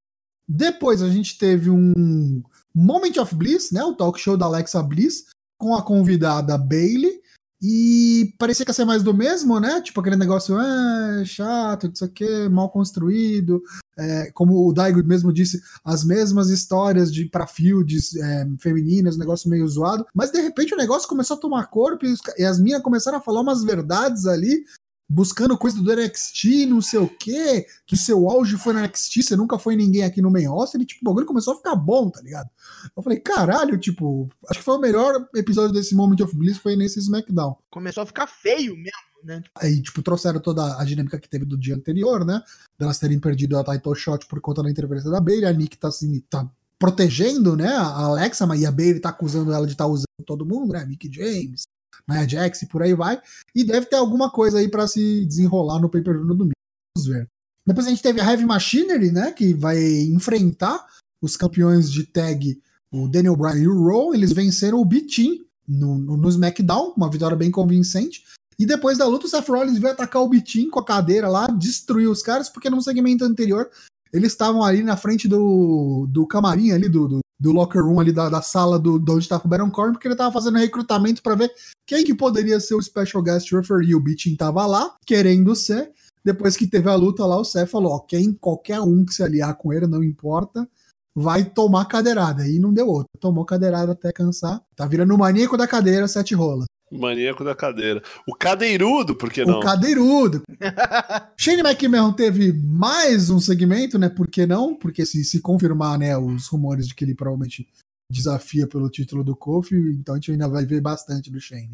[0.49, 2.43] Depois a gente teve um
[2.75, 3.85] Moment of Bliss, né?
[3.85, 5.27] O talk show da Alexa Bliss
[5.59, 7.21] com a convidada Bailey
[7.63, 9.81] e parecia que ia ser mais do mesmo, né?
[9.81, 13.63] Tipo aquele negócio ah, chato, isso aqui, mal construído.
[13.99, 19.51] É, como o Daigo mesmo disse, as mesmas histórias de para fields é, femininas, negócio
[19.51, 20.07] meio zoado.
[20.15, 23.23] Mas de repente o negócio começou a tomar corpo e, e as minhas começaram a
[23.23, 24.65] falar umas verdades ali
[25.13, 29.37] buscando coisa do NXT, não sei o quê, que seu auge foi no NXT, você
[29.37, 32.09] nunca foi ninguém aqui no main roster, e tipo, o bagulho começou a ficar bom,
[32.09, 32.49] tá ligado?
[32.97, 36.77] Eu falei, caralho, tipo, acho que foi o melhor episódio desse Moment of Bliss, foi
[36.77, 37.57] nesse SmackDown.
[37.71, 39.43] Começou a ficar feio mesmo, né?
[39.57, 42.43] Aí, tipo, trouxeram toda a dinâmica que teve do dia anterior, né?
[42.79, 45.89] Delas terem perdido a title shot por conta da interferência da Bailey, a Nick tá
[45.89, 49.91] assim, tá protegendo, né, a Alexa, mas a Bailey tá acusando ela de estar tá
[49.91, 51.63] usando todo mundo, né, Mickey James,
[52.09, 53.21] Nia Jax e por aí vai.
[53.55, 56.57] E deve ter alguma coisa aí para se desenrolar no pay-per-view no domingo.
[56.97, 57.29] Vamos ver.
[57.67, 59.31] Depois a gente teve a Heavy Machinery, né?
[59.31, 60.85] Que vai enfrentar
[61.21, 64.15] os campeões de tag, o Daniel Bryan e o Raw.
[64.15, 68.25] Eles venceram o B-Team no, no, no, SmackDown, uma vitória bem convincente.
[68.63, 71.49] E depois da luta, o Seth Rollins veio atacar o B-Team com a cadeira lá,
[71.49, 73.69] destruiu os caras, porque no segmento anterior
[74.13, 78.13] eles estavam ali na frente do, do camarim ali, do, do, do locker room ali
[78.13, 81.21] da, da sala do, do onde estava o Baron Corbin, porque ele estava fazendo recrutamento
[81.25, 81.51] para ver
[81.85, 83.97] quem que poderia ser o special guest referee.
[83.97, 85.91] O Beatin tava lá, querendo ser.
[86.25, 89.25] Depois que teve a luta lá, o Seth falou: ó, quem, qualquer um que se
[89.25, 90.69] aliar com ele, não importa,
[91.13, 92.47] vai tomar cadeirada.
[92.47, 93.11] E não deu outra.
[93.19, 94.63] Tomou cadeirada até cansar.
[94.77, 96.67] Tá virando o maníaco da cadeira, sete rolas.
[96.99, 98.03] Maníaco da cadeira.
[98.27, 99.59] O cadeirudo, por que não?
[99.59, 100.43] O cadeirudo.
[101.37, 104.09] Shane McMahon teve mais um segmento, né?
[104.09, 104.75] Por que não?
[104.75, 107.69] Porque se, se confirmar, né, os rumores de que ele provavelmente
[108.11, 111.73] desafia pelo título do Kofi, então a gente ainda vai ver bastante do Shane.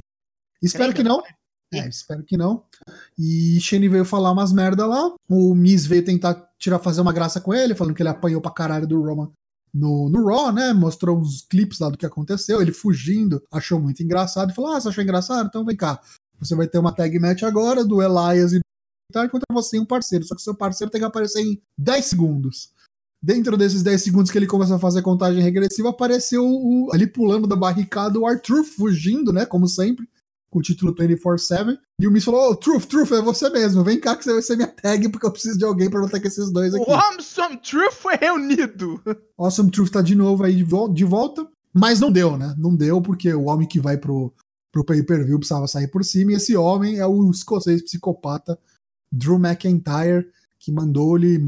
[0.63, 1.23] Espero que não.
[1.73, 2.65] É, espero que não.
[3.19, 5.15] E Shane veio falar umas merda lá.
[5.29, 8.51] O Miz veio tentar tirar fazer uma graça com ele, falando que ele apanhou pra
[8.51, 9.31] caralho do Roman
[9.79, 10.73] no, no Raw, né?
[10.73, 14.81] Mostrou uns clipes lá do que aconteceu, ele fugindo, achou muito engraçado e falou: Ah,
[14.81, 15.47] você achou engraçado?
[15.47, 16.01] Então vem cá.
[16.41, 18.61] Você vai ter uma tag match agora do Elias e
[19.13, 20.25] tá contra você e um parceiro.
[20.25, 22.71] Só que seu parceiro tem que aparecer em 10 segundos.
[23.21, 27.49] Dentro desses 10 segundos que ele começou a fazer contagem regressiva, apareceu o, ali pulando
[27.49, 29.45] da barricada o Arthur fugindo, né?
[29.45, 30.09] Como sempre
[30.51, 31.79] com o título 24-7.
[32.01, 33.85] E o Miss falou: oh, Truth, Truth, é você mesmo.
[33.85, 36.21] Vem cá que você vai ser minha tag, porque eu preciso de alguém pra lutar
[36.21, 36.89] com esses dois aqui.
[36.89, 39.01] O Awesome Truth foi reunido.
[39.37, 41.47] Awesome Truth tá de novo aí de, volta.
[41.73, 42.55] Mas não deu, né?
[42.59, 44.33] Não deu, porque o homem que vai pro,
[44.73, 46.33] pro pay-per-view precisava sair por cima.
[46.33, 48.59] E esse homem é o escocês psicopata
[49.13, 51.41] Drew McIntyre, que mandou-lhe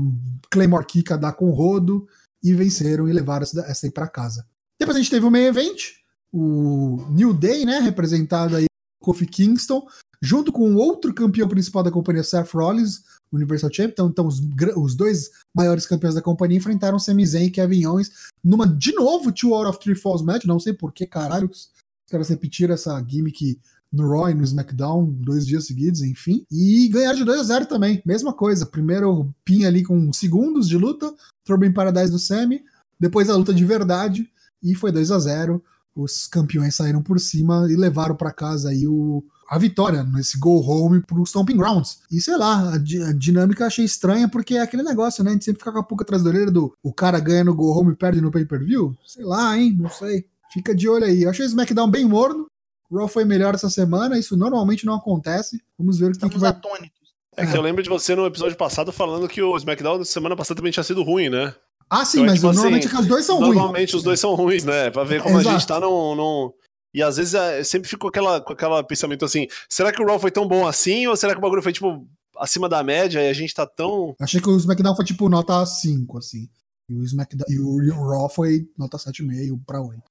[0.50, 2.06] Claymore Kika dar com rodo
[2.42, 4.46] e venceram e levaram essa, essa aí pra casa.
[4.78, 5.92] Depois a gente teve o main event,
[6.32, 7.80] o New Day, né?
[7.80, 8.69] Representado aí
[9.00, 9.86] Kofi Kingston,
[10.22, 13.92] junto com outro campeão principal da companhia, Seth Rollins, Universal Champion.
[13.92, 14.40] Então, então os,
[14.76, 18.10] os, dois maiores campeões da companhia enfrentaram Sami Zayn e Kevin Owens
[18.42, 20.44] numa, de novo, Two Out of Three Falls match.
[20.44, 21.70] Não sei por que caralho os
[22.10, 23.58] caras repetiram essa gimmick
[23.92, 26.44] no e no SmackDown, dois dias seguidos, enfim.
[26.50, 28.64] E ganharam de 2 a 0 também, mesma coisa.
[28.64, 31.12] Primeiro pin ali com segundos de luta,
[31.44, 32.62] Throwing Paradise do Sami,
[32.98, 34.30] depois a luta de verdade,
[34.62, 35.62] e foi 2 a 0
[36.02, 40.60] os campeões saíram por cima e levaram para casa aí o, a vitória nesse go
[40.60, 42.00] home pro Stomping Grounds.
[42.10, 45.30] E sei lá, a, a, dinâmica achei estranha porque é aquele negócio, né?
[45.30, 47.54] A gente sempre fica com a puca atrás da orelha do o cara ganha no
[47.54, 48.96] go home e perde no pay-per-view.
[49.06, 49.76] Sei lá, hein?
[49.78, 50.24] Não sei.
[50.52, 51.24] Fica de olho aí.
[51.24, 52.46] Eu achei o SmackDown bem morno.
[52.90, 55.62] O Raw foi melhor essa semana, isso normalmente não acontece.
[55.78, 56.50] Vamos ver o que, que vai.
[56.50, 57.00] Atônitos.
[57.36, 60.36] É que eu lembro de você no episódio passado falando que o SmackDown da semana
[60.36, 61.54] passada também tinha sido ruim, né?
[61.90, 63.54] Ah, sim, então, mas tipo, normalmente assim, os dois são ruins.
[63.54, 64.90] Normalmente os dois são ruins, né?
[64.90, 65.48] Pra ver como Exato.
[65.48, 66.52] a gente tá num, num,
[66.92, 70.06] e às vezes é, sempre fico com aquela, com aquela pensamento assim: será que o
[70.06, 71.06] Raw foi tão bom assim?
[71.06, 72.06] Ou será que o bagulho foi, tipo,
[72.38, 74.14] acima da média e a gente tá tão.
[74.20, 76.48] Achei que o SmackDown foi, tipo, nota 5, assim.
[76.88, 80.02] E o, SmackDown, e o Raw foi nota 7,5 pra 8.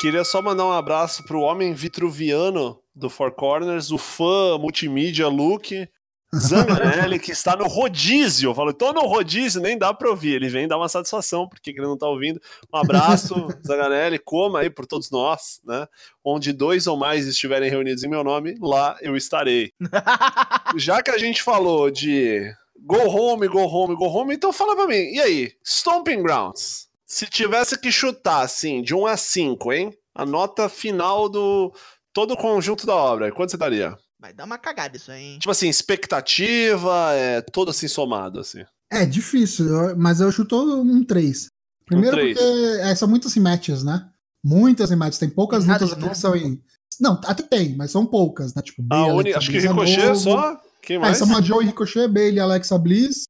[0.00, 5.88] Queria só mandar um abraço pro homem vitruviano do Four Corners, o fã multimídia Luke,
[6.34, 8.50] Zanganelli, que está no rodízio.
[8.50, 10.34] Eu falo, tô no rodízio, nem dá pra ouvir.
[10.34, 12.40] Ele vem dar uma satisfação, porque ele não tá ouvindo.
[12.72, 13.34] Um abraço,
[13.66, 15.86] Zanganelli, coma aí por todos nós, né?
[16.24, 19.72] Onde dois ou mais estiverem reunidos em meu nome, lá eu estarei.
[20.76, 24.86] Já que a gente falou de go home, go home, go home, então fala pra
[24.86, 26.88] mim, e aí, Stomping Grounds?
[27.06, 29.92] Se tivesse que chutar, assim, de 1 a 5, hein?
[30.14, 31.72] A nota final do
[32.12, 33.96] todo o conjunto da obra, quanto você daria?
[34.22, 35.38] Vai dar uma cagada isso aí, hein?
[35.40, 38.64] Tipo assim, expectativa, é todo assim somado, assim.
[38.88, 41.48] É difícil, mas eu chuto um 3.
[41.84, 42.38] Primeiro um 3.
[42.38, 44.08] porque é, são muitas matches, né?
[44.44, 46.62] Muitas matches, tem poucas tem lutas aqui que são em.
[47.00, 48.62] Não, até tem, mas são poucas, né?
[48.62, 50.56] Tipo, Bailey, Alexa acho que Ricochet só.
[50.82, 51.16] Quem é, mais?
[51.16, 53.24] É, Samoa Joe, Ricochet, Bailey, Alexa Bliss.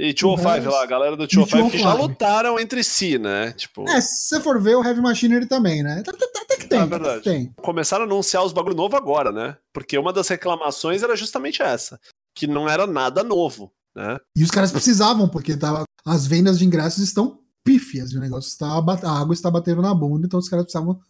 [0.00, 3.50] E 205 lá, a galera do 205 que já lutaram entre si, né?
[3.50, 3.82] Tipo...
[3.88, 6.04] É, se você for ver o Heavy Machinery também, né?
[6.06, 7.24] Até que tem, é verdade.
[7.24, 7.52] tem.
[7.60, 9.56] Começaram a anunciar os bagulho novo agora, né?
[9.72, 11.98] Porque uma das reclamações era justamente essa,
[12.32, 14.18] que não era nada novo, né?
[14.36, 18.66] E os caras precisavam, porque tava, as vendas de ingressos estão pífias, o negócio está,
[18.68, 21.00] a água está batendo na bunda, então os caras precisavam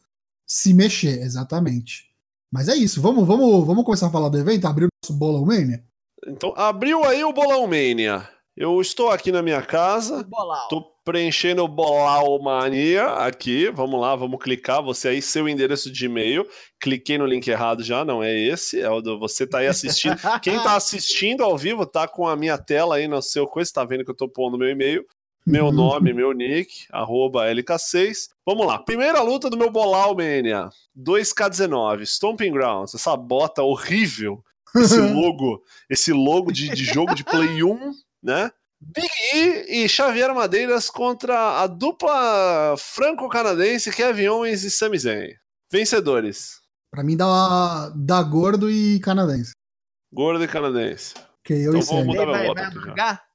[0.47, 2.07] se mexer, exatamente.
[2.51, 5.45] Mas é isso, vamos, vamos, vamos começar a falar do evento, abrir o nosso Bolão
[5.45, 5.85] Mania?
[6.27, 8.27] Então, abriu aí o Bolão Mania.
[8.61, 10.27] Eu estou aqui na minha casa,
[10.65, 13.71] estou preenchendo o Bolau Mania aqui.
[13.71, 14.83] Vamos lá, vamos clicar.
[14.83, 16.45] Você aí, seu endereço de e-mail.
[16.81, 18.81] Cliquei no link errado já, não é esse.
[18.81, 20.17] É o do você tá aí assistindo.
[20.43, 23.85] Quem está assistindo ao vivo tá com a minha tela aí no seu coisa, está
[23.85, 25.07] vendo que eu estou pondo meu e-mail.
[25.47, 25.73] Meu uhum.
[25.73, 28.31] nome, meu nick, arroba LK6.
[28.45, 28.77] Vamos lá.
[28.81, 30.69] Primeira luta do meu Bolau Mania.
[30.99, 32.93] 2K19, Stomping Grounds.
[32.93, 34.43] Essa bota horrível.
[34.75, 38.51] Esse logo, esse logo de, de jogo de Play 1 né?
[38.81, 45.35] Big E e Xavier Madeiras contra a dupla franco-canadense Kevin Owens e Sami Zayn.
[45.71, 46.61] Vencedores.
[46.91, 49.53] Pra mim dá, dá gordo e canadense.
[50.13, 51.15] Gordo e canadense.
[51.41, 53.23] Ok, eu então vou mudar meu vai, voto aqui já.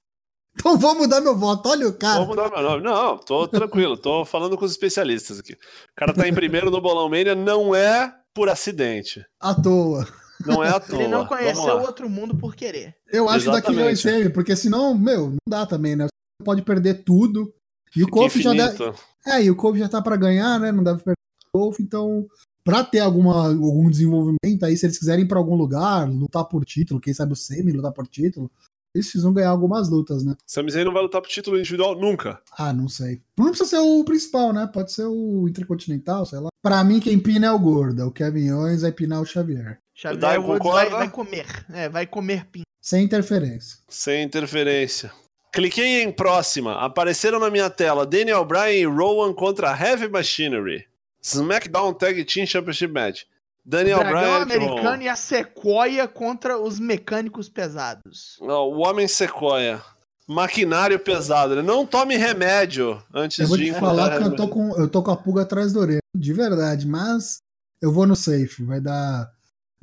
[0.56, 2.20] Então vou mudar meu voto, olha o cara.
[2.20, 2.84] Vou mudar meu nome.
[2.84, 5.54] Não, tô tranquilo, tô falando com os especialistas aqui.
[5.54, 5.58] O
[5.96, 9.26] cara tá em primeiro no Bolão Mania, não é por acidente.
[9.40, 10.08] À toa.
[10.46, 11.00] Não é à toa.
[11.00, 12.96] Ele não conheceu outro mundo por querer.
[13.12, 13.66] Eu acho Exatamente.
[13.66, 16.06] daqui vai ser, porque senão, meu, não dá também, né?
[16.06, 17.54] Você pode perder tudo.
[17.96, 18.94] E o Kofi já deve...
[19.26, 20.72] É, e o Kofi já tá para ganhar, né?
[20.72, 21.20] Não deve perder
[21.54, 22.28] o Kofi, então
[22.64, 26.64] para ter alguma, algum desenvolvimento aí, se eles quiserem ir para algum lugar, lutar por
[26.64, 28.50] título, quem sabe o Semi lutar por título,
[28.96, 30.36] eles precisam ganhar algumas lutas, né?
[30.46, 32.40] Sami Zayn não vai lutar por título individual nunca.
[32.58, 33.22] Ah, não sei.
[33.38, 34.70] Não precisa ser o principal, né?
[34.72, 36.50] Pode ser o Intercontinental, sei lá.
[36.62, 38.06] Pra mim, quem pina é o Gorda.
[38.06, 39.80] O Kevin Owens vai pinar o Xavier.
[39.96, 41.66] Xavier Woods vai, vai, comer.
[41.72, 42.64] É, vai comer pin.
[42.82, 43.80] Sem interferência.
[43.88, 45.12] Sem interferência.
[45.54, 46.84] Cliquei em próxima.
[46.84, 50.86] Apareceram na minha tela Daniel Bryan e Rowan contra Heavy Machinery.
[51.22, 53.22] SmackDown Tag Team Championship Match.
[53.66, 54.42] Daniel o Bryan.
[54.42, 58.38] americano e a Sequoia contra os mecânicos pesados.
[58.42, 59.82] o Homem Sequoia.
[60.28, 61.62] Maquinário pesado.
[61.62, 63.44] Não tome remédio antes de.
[63.44, 65.80] Eu vou te falar que eu tô, com, eu tô com a pulga atrás da
[65.80, 66.00] orelha.
[66.16, 67.38] De verdade, mas
[67.82, 68.64] eu vou no safe.
[68.64, 69.33] Vai dar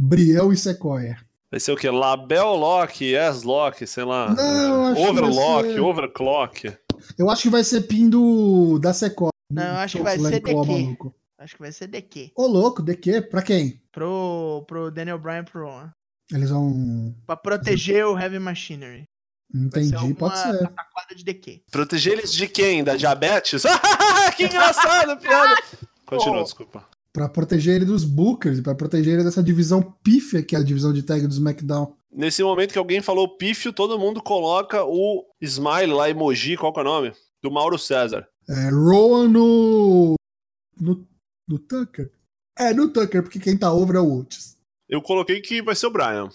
[0.02, 1.18] Briel e Sequoia.
[1.50, 1.90] Vai ser o quê?
[1.90, 4.34] Label Lock, S-Lock, sei lá.
[4.34, 5.80] Não, acho Overlock, ser...
[5.80, 6.78] Overclock.
[7.18, 9.30] Eu acho que vai ser pindo da Sequoia.
[9.52, 10.54] Não, eu acho que vai ser DQ.
[10.54, 11.14] Maluco.
[11.38, 12.32] Acho que vai ser DQ.
[12.34, 13.22] Ô, louco, DQ?
[13.22, 13.78] Pra quem?
[13.92, 15.68] Pro, pro Daniel Bryan pro
[16.32, 17.14] Eles vão.
[17.26, 19.04] Pra proteger o Heavy Machinery.
[19.54, 20.72] Entendi, pode ser.
[21.14, 21.62] de DQ.
[21.70, 22.82] Proteger eles de quem?
[22.82, 23.64] Da diabetes?
[24.34, 25.56] que engraçado, piada.
[26.06, 30.58] Continua, desculpa para proteger ele dos bookers, para proteger ele dessa divisão pífia que é
[30.58, 31.94] a divisão de tag do SmackDown.
[32.12, 36.80] Nesse momento que alguém falou pífio, todo mundo coloca o smile lá, emoji, qual que
[36.80, 37.12] é o nome?
[37.42, 38.26] Do Mauro César.
[38.48, 40.14] É, Rowan no,
[40.78, 41.06] no.
[41.48, 42.10] no Tucker?
[42.58, 44.58] É, no Tucker, porque quem tá over é o Otis.
[44.88, 46.28] Eu coloquei que vai ser o Brian.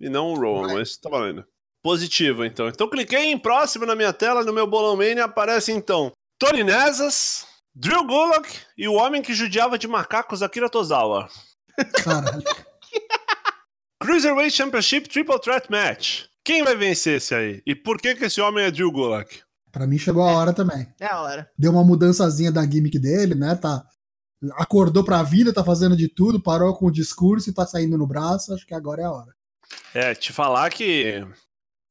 [0.00, 1.44] E não o Rowan, mas tá valendo.
[1.82, 2.68] Positivo, então.
[2.68, 7.46] Então cliquei em próximo na minha tela, no meu Bolão Mania aparece então Tony Nezas,
[7.80, 11.28] Drew Gulak e o homem que judiava de macacos Akira Tozawa.
[12.02, 12.42] Caralho.
[14.02, 16.24] Cruiserweight Championship Triple Threat Match.
[16.42, 17.62] Quem vai vencer esse aí?
[17.64, 19.42] E por que que esse homem é Drew Gulak?
[19.70, 20.92] Pra mim chegou a hora também.
[20.98, 21.48] É a hora.
[21.56, 23.54] Deu uma mudançazinha da gimmick dele, né?
[23.54, 23.84] Tá.
[24.54, 28.08] Acordou pra vida, tá fazendo de tudo, parou com o discurso e tá saindo no
[28.08, 28.52] braço.
[28.52, 29.32] Acho que agora é a hora.
[29.94, 31.24] É, te falar que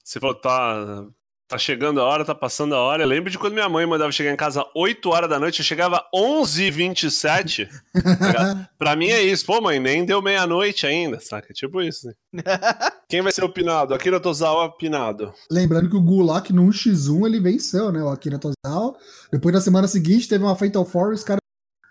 [0.04, 1.06] você falou tá,
[1.48, 3.04] tá chegando a hora, tá passando a hora.
[3.04, 5.66] Eu lembro de quando minha mãe mandava chegar em casa 8 horas da noite, eu
[5.66, 7.70] chegava 11h27.
[8.34, 9.46] tá pra mim é isso.
[9.46, 11.54] Pô, mãe, nem deu meia-noite ainda, saca?
[11.54, 12.14] Tipo isso, né?
[13.10, 13.94] Quem vai ser o Pinado?
[13.94, 15.34] Akira Tozawa Pinado.
[15.50, 18.04] Lembrando que o Gulak no 1x1 ele venceu, né?
[18.04, 18.96] O Akira Tozawa.
[19.32, 21.42] Depois na semana seguinte teve uma Fatal Four, os caras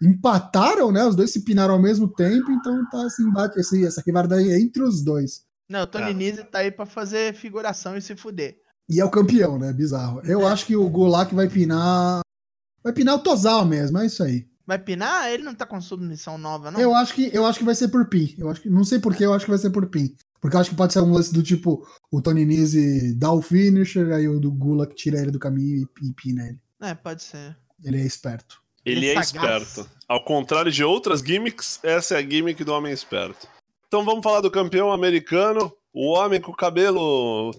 [0.03, 1.05] empataram, né?
[1.05, 4.83] Os dois se pinaram ao mesmo tempo, então tá assim, bate esse, essa rivalidade entre
[4.83, 5.47] os dois.
[5.69, 6.15] Não, o Tony É.
[6.15, 8.59] Nese tá aí pra fazer figuração e se fuder.
[8.89, 9.73] E é o campeão, né?
[9.73, 10.21] Bizarro.
[10.25, 12.21] Eu acho que o Gulak vai pinar.
[12.83, 14.47] Vai pinar o Tozawa mesmo, é isso aí.
[14.67, 15.31] Vai pinar?
[15.31, 16.81] Ele não tá com submissão nova, não?
[16.81, 18.35] Eu acho que eu acho que vai ser por pin.
[18.39, 20.15] Eu acho que não sei porquê, eu acho que vai ser por pin.
[20.41, 23.43] Porque eu acho que pode ser um lance do tipo o Tony Nese dá o
[23.43, 26.61] finisher, aí o do Gulak tira ele do caminho e, e pina ele.
[26.81, 27.57] É, pode ser.
[27.83, 28.61] Ele é esperto.
[28.85, 29.63] Ele Ele é sagaz.
[29.63, 29.91] esperto.
[30.09, 33.49] Ao contrário de outras gimmicks, essa é a gimmick do homem esperto.
[33.89, 37.53] Então vamos falar do campeão americano, o homem com o cabelo.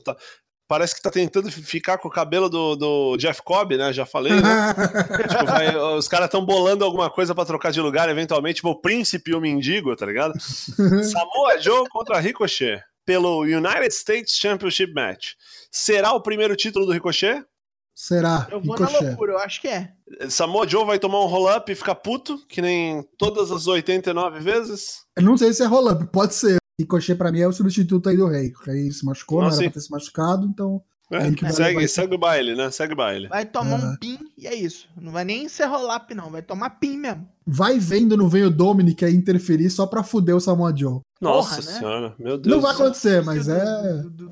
[0.67, 3.91] Parece que tá tentando fi- ficar com o cabelo do, do Jeff Cobb, né?
[3.93, 4.41] Já falei, né?
[5.29, 8.79] Tipo, vai- os caras estão bolando alguma coisa pra trocar de lugar, eventualmente, tipo o
[8.81, 10.33] príncipe e o mendigo, tá ligado?
[10.41, 15.29] Samoa Joe contra Ricochet pelo United States Championship Match.
[15.71, 17.43] Será o primeiro título do Ricochet?
[17.95, 18.47] Será?
[18.51, 19.07] Eu vou na Ricochet.
[19.07, 19.89] loucura, eu acho que é.
[20.29, 24.99] Samoa Joe vai tomar um roll-up e ficar puto, que nem todas as 89 vezes?
[25.15, 26.57] Eu não sei se é roll-up, pode ser.
[26.79, 28.53] Ricochet pra mim é o substituto aí do rei.
[28.53, 30.81] O rei se machucou, não Ah, era pra ter se machucado, então.
[31.09, 31.95] É, Ele que vai segue, isso.
[31.95, 32.69] segue o baile, né?
[32.69, 33.29] Segue o baile.
[33.29, 34.87] Vai tomar um pin e é isso.
[35.01, 36.29] Não vai nem ser roll-up, não.
[36.29, 37.25] Vai tomar pin mesmo.
[37.47, 40.99] Vai vendo, não vem o Dominic aí interferir só pra fuder o Samoa Joe.
[41.21, 41.61] Nossa né?
[41.79, 42.53] senhora, meu Deus.
[42.55, 43.63] Não vai acontecer, mas é.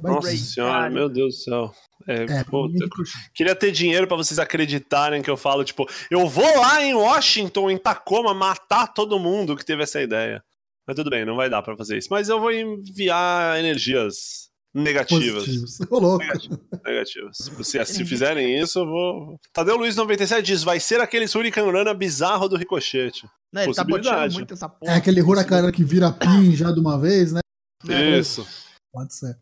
[0.01, 0.93] vai- Nossa senhora, caralho.
[0.93, 1.71] meu Deus do céu.
[2.07, 2.89] É, É, Ricochet.
[3.33, 7.71] queria ter dinheiro pra vocês acreditarem que eu falo, tipo, eu vou lá em Washington,
[7.71, 10.43] em Tacoma, matar todo mundo que teve essa ideia.
[10.87, 12.09] Mas tudo bem, não vai dar pra fazer isso.
[12.11, 15.45] Mas eu vou enviar energias negativas.
[15.45, 15.79] Positivos.
[15.89, 16.17] Ô.
[16.17, 16.59] Negativas.
[16.85, 17.37] negativas.
[17.63, 19.39] Se, se fizerem isso, eu vou.
[19.53, 23.27] Tadeu Luiz 97 diz: vai ser aquele Hurricane Rana bizarro do Ricochete.
[23.51, 24.91] Não, ele tá boteando muito essa porra.
[24.91, 27.39] É aquele Huracan que vira pin já de uma vez, né?
[27.87, 28.19] É.
[28.19, 28.45] Isso.
[28.91, 29.37] Pode ser.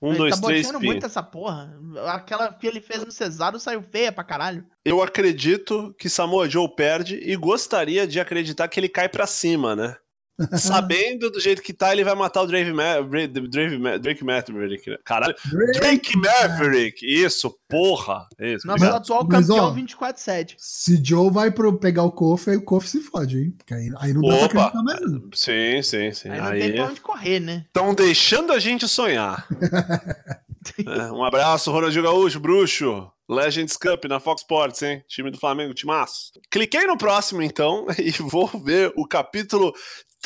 [0.00, 0.86] Um, ele dois, tá três, pi.
[0.86, 1.74] muito essa porra.
[2.06, 4.64] Aquela que ele fez no Cesaro saiu feia pra caralho.
[4.84, 9.74] Eu acredito que Samoa Joe perde e gostaria de acreditar que ele cai pra cima,
[9.74, 9.96] né?
[10.58, 14.24] Sabendo do jeito que tá, ele vai matar o Drake, Ma Dra- Drake, Ma Drake
[14.24, 14.90] Maverick.
[14.90, 14.98] né?
[15.04, 15.34] Caralho.
[15.74, 17.06] Drake Maverick!
[17.06, 18.26] Isso, porra!
[18.38, 19.02] Isso, Nosso obrigado.
[19.02, 20.54] atual campeão ó, 24-7.
[20.58, 23.54] Se Joe vai pro pegar o Kofi, aí o Kofi se fode, hein?
[23.56, 25.22] Porque aí, aí não dá pra acreditar mais não.
[25.32, 26.28] Sim, sim, sim.
[26.28, 27.64] Aí não Aí tem pra onde correr, né?
[27.66, 29.46] estão deixando a gente sonhar.
[30.84, 33.08] É, um abraço, Ronaldinho Gaúcho, bruxo.
[33.28, 35.04] Legends Cup na Fox Sports, hein?
[35.06, 36.32] Time do Flamengo, timaço.
[36.50, 39.72] Cliquei no próximo, então, e vou ver o capítulo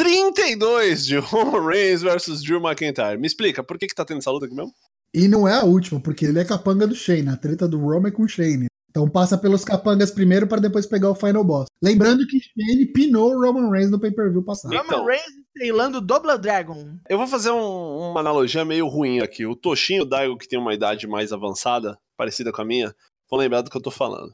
[0.04, 3.18] 32 de Roman Reigns versus Drew McIntyre.
[3.18, 4.72] Me explica, por que, que tá tendo essa luta aqui mesmo?
[5.14, 7.28] E não é a última, porque ele é capanga do Shane.
[7.28, 8.66] A treta do Roman é com o Shane.
[8.88, 11.66] Então passa pelos capangas primeiro para depois pegar o final boss.
[11.82, 14.72] Lembrando que Shane pinou o Roman Reigns no pay-per-view passado.
[14.74, 15.00] Então.
[15.00, 16.96] Roman Reigns estrelando o Double Dragon.
[17.08, 19.44] Eu vou fazer um- uma analogia meio ruim aqui.
[19.46, 22.94] O Toshinho Daigo, que tem uma idade mais avançada, parecida com a minha,
[23.30, 24.32] vão lembrar do que eu tô falando.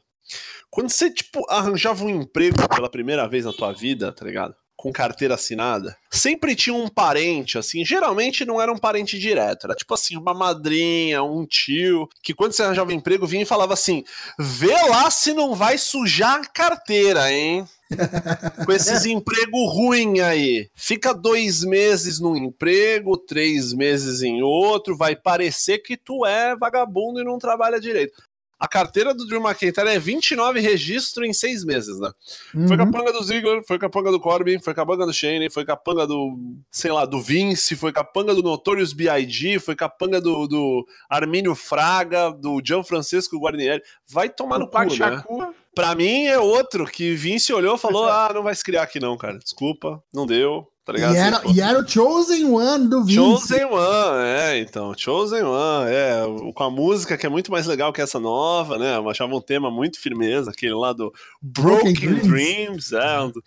[0.70, 4.54] Quando você, tipo, arranjava um emprego pela primeira vez na tua vida, tá ligado?
[4.86, 9.74] Com carteira assinada, sempre tinha um parente, assim, geralmente não era um parente direto, era
[9.74, 14.04] tipo assim, uma madrinha, um tio, que quando você arranjava emprego vinha e falava assim:
[14.38, 17.66] vê lá se não vai sujar a carteira, hein?
[18.64, 20.68] com esses emprego ruim aí.
[20.74, 27.20] Fica dois meses num emprego, três meses em outro, vai parecer que tu é vagabundo
[27.20, 28.22] e não trabalha direito.
[28.58, 32.10] A carteira do Drew McIntyre é 29 registros em seis meses, né?
[32.52, 32.76] Foi Uhum.
[32.76, 36.38] capanga do Ziggler, foi capanga do Corbin, foi capanga do Shane, foi capanga do,
[36.70, 42.30] sei lá, do Vince, foi capanga do Notorious B.I.G., foi capanga do, do Armínio Fraga,
[42.30, 43.82] do Gianfrancesco Guarnieri.
[44.08, 44.90] Vai tomar no cu, né?
[44.90, 45.54] Shakur.
[45.74, 48.98] Pra mim é outro que Vince olhou e falou: ah, não vai se criar aqui
[48.98, 49.38] não, cara.
[49.38, 50.66] Desculpa, não deu.
[50.86, 51.14] Tá ligado?
[51.14, 51.50] E Assim, era, pô.
[51.50, 53.16] e era o Chosen One do Vince.
[53.16, 56.22] Chosen One, é, então, Chosen One, é,
[56.54, 59.40] com a música que é muito mais legal que essa nova, né, eu achava um
[59.40, 61.12] tema muito firmeza, aquele lá do
[61.42, 63.42] Broken, Broken Dreams, é, um do-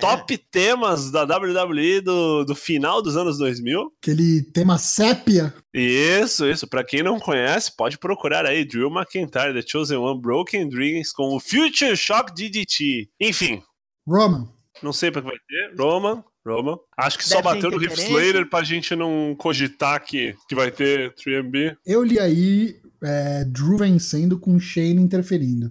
[0.00, 5.52] top temas da WWE do, do final dos anos 2000, Aquele tema sépia.
[5.72, 10.68] isso, isso, pra quem não conhece, pode procurar aí, Drew McIntyre, The Chosen One, Broken
[10.68, 13.62] Dreams, com o Future Shock DDT, enfim,
[14.06, 14.48] Roman.
[14.82, 16.76] não sei pra que vai ter, Roman, Roman.
[16.96, 18.20] Acho que só Deve ter bateu no interferência.
[18.20, 21.76] Slater pra gente não cogitar que, que vai ter 3MB.
[21.86, 25.70] Eu li aí é, Drew vencendo com Shane interferindo.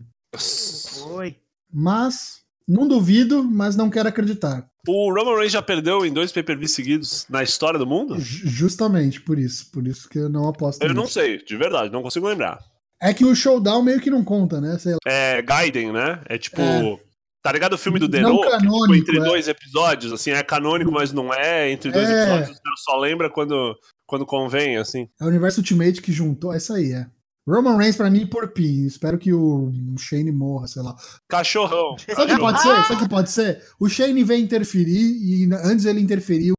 [0.99, 1.35] Foi.
[1.71, 4.67] Mas, não duvido, mas não quero acreditar.
[4.87, 8.19] O Roman Reigns já perdeu em dois pay-per-views seguidos na história do mundo?
[8.19, 9.71] Ju- Justamente por isso.
[9.71, 11.13] Por isso que eu não aposto Eu não nisso.
[11.13, 12.59] sei, de verdade, não consigo lembrar.
[13.01, 14.77] É que o showdown meio que não conta, né?
[14.79, 14.97] Sei lá.
[15.05, 16.21] É Gaiden, né?
[16.25, 16.61] É tipo.
[16.61, 16.99] É.
[17.43, 18.47] Tá ligado o filme do Não Rock?
[18.47, 19.23] Tipo, canônico, entre é.
[19.23, 21.69] dois episódios, assim, é canônico, mas não é.
[21.71, 22.23] Entre dois É.
[22.35, 23.75] episódios, só lembra quando,
[24.07, 25.09] quando convém, assim.
[25.19, 26.53] É o universo Ultimate que juntou.
[26.53, 27.05] É isso aí, é.
[27.45, 28.85] Roman Reigns pra mim por pin.
[28.85, 30.95] Espero que o Shane morra, sei lá.
[31.29, 31.97] Cachorrão.
[31.97, 32.83] Sabe o que pode ser?
[32.83, 33.61] Sabe o que pode ser?
[33.77, 36.53] O Shane vem interferir e antes ele interferir,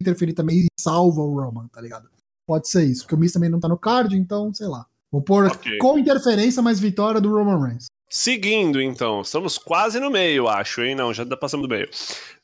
[0.00, 2.08] interferir também e salva o Roman, tá ligado?
[2.48, 4.86] Pode ser isso, porque o Miz também não tá no card, então, sei lá.
[5.12, 5.76] Vou pôr Ok.
[5.76, 7.86] com interferência, mas vitória do Roman Reigns.
[8.12, 10.96] Seguindo, então, estamos quase no meio, acho, hein?
[10.96, 11.88] Não, já tá passando do meio.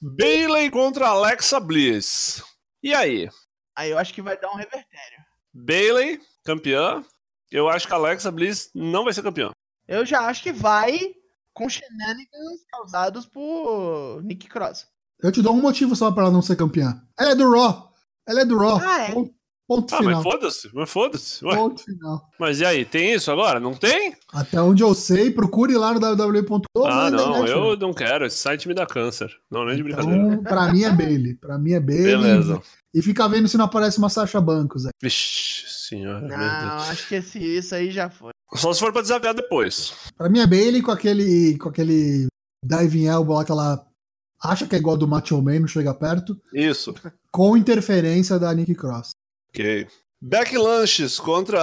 [0.01, 2.41] Bailey contra Alexa Bliss.
[2.81, 3.29] E aí?
[3.75, 5.19] Aí eu acho que vai dar um revertério.
[5.53, 7.03] Bailey, campeã.
[7.51, 9.51] Eu acho que a Alexa Bliss não vai ser campeã.
[9.89, 11.01] Eu já acho que vai
[11.53, 14.87] com shenanigans causados por Nick Cross.
[15.21, 17.03] Eu te dou um motivo só pra ela não ser campeã.
[17.19, 17.93] Ela é do Raw.
[18.25, 18.79] Ela é do Raw.
[18.81, 19.15] Ah, é?
[19.69, 20.15] Ponto, Ah, final.
[20.15, 21.41] mas foda-se, mas foda-se.
[21.41, 22.31] Ponto final.
[22.39, 23.59] Mas e aí, tem isso agora?
[23.59, 24.15] Não tem?
[24.33, 26.87] Até onde eu sei, procure lá no www.com.
[26.87, 27.53] ah, não, internet, né?
[27.57, 28.27] eu não quero.
[28.27, 29.29] Esse site me dá câncer.
[29.51, 30.17] Não, nem de brincadeira.
[30.35, 31.35] Então, pra mim é Bailey.
[31.35, 32.05] Pra mim é Bailey.
[32.17, 32.63] Beleza.
[32.95, 34.93] E fica vendo se não aparece uma Sasha Bancos aí.
[35.03, 36.89] Vixe senhora, meu Não, Deus.
[36.91, 38.31] acho que esse, isso aí já foi.
[38.55, 39.93] Só se for pra desafiar depois.
[40.17, 42.27] Pra mim é Bailey com aquele, com aquele
[42.65, 43.85] diving elbow lá que ela
[44.43, 46.95] acha que é igual do Macho Man, não chega perto, Isso.
[47.33, 49.11] com interferência da Nick Cross.
[49.57, 49.89] Ok.
[50.21, 51.59] Beck Lanches contra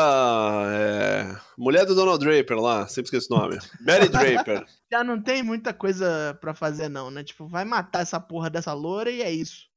[0.68, 3.58] é, mulher do Donald Draper lá, sempre esqueço o nome.
[3.82, 4.66] Mary Draper.
[4.91, 7.24] Já não tem muita coisa pra fazer, não, né?
[7.24, 9.68] Tipo, vai matar essa porra dessa loura e é isso.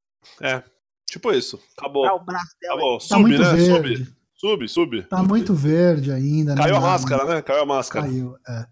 [0.41, 0.63] É,
[1.11, 1.59] tipo isso.
[1.77, 2.05] Acabou.
[2.05, 2.75] Dá o braço dela.
[2.75, 2.99] Acabou.
[2.99, 3.53] Tá Sube, muito né?
[3.55, 3.97] verde.
[3.97, 4.17] Sube.
[4.37, 5.03] Sube, sube.
[5.05, 6.55] Tá muito verde ainda.
[6.55, 7.43] não Caiu a máscara, né?
[7.43, 8.07] Caiu a máscara.
[8.07, 8.67] Caiu, é.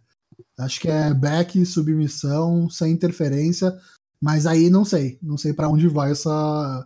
[0.58, 3.74] Acho que é back, submissão, sem interferência,
[4.22, 5.18] mas aí não sei.
[5.22, 6.84] Não sei pra onde vai essa.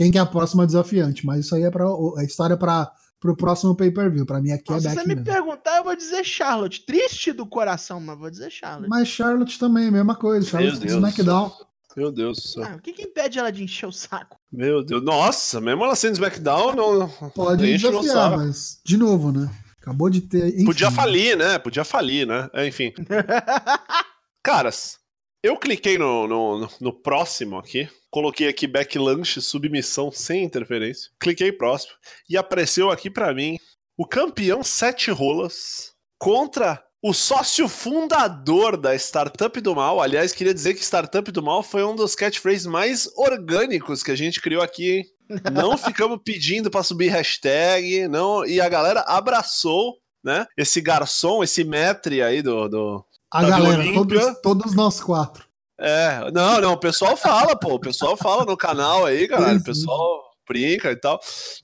[0.00, 1.84] Quem que é a próxima desafiante, mas isso aí é pra.
[2.16, 2.90] A história para
[3.20, 4.24] pro próximo pay-per-view.
[4.24, 5.24] Pra mim aqui é se back você me mesmo.
[5.30, 6.86] perguntar, eu vou dizer Charlotte.
[6.86, 8.88] Triste do coração, mas vou dizer Charlotte.
[8.88, 10.48] Mas Charlotte também, mesma coisa.
[10.48, 10.96] Charlotte Meu.
[10.96, 11.52] SmackDown.
[11.94, 12.64] Meu Deus do céu.
[12.64, 14.38] Ah, o que, que impede ela de encher o saco?
[14.50, 15.02] Meu Deus.
[15.04, 17.08] Nossa, mesmo ela sendo SmackDown, não.
[17.34, 18.36] Pode Enche o desafiar, saco.
[18.38, 19.50] mas, de novo, né?
[19.82, 20.48] Acabou de ter.
[20.54, 20.64] enfim.
[20.64, 21.58] Podia falir, né?
[21.58, 22.48] Podia falir, né?
[22.54, 22.92] É, Enfim.
[24.42, 24.98] Caras,
[25.42, 31.92] eu cliquei no, no- no próximo aqui, coloquei aqui backlash, submissão sem interferência, cliquei próximo
[32.28, 33.58] e apareceu aqui pra mim
[33.96, 40.00] o campeão sete rolas contra o sócio fundador da Startup do Mal.
[40.00, 44.16] Aliás, queria dizer que Startup do Mal foi um dos catchphrases mais orgânicos que a
[44.16, 45.04] gente criou aqui, hein?
[45.52, 49.94] Não ficamos pedindo pra subir hashtag, não, e a galera abraçou,
[50.24, 50.44] né?
[50.56, 55.49] Esse garçom, esse metre aí do, do, A galera, do todos, todos nós quatro.
[55.82, 59.60] É, não, não, o pessoal fala, pô, o pessoal fala no canal aí, galera, o
[59.60, 59.62] é.
[59.62, 61.18] pessoal brinca e tal.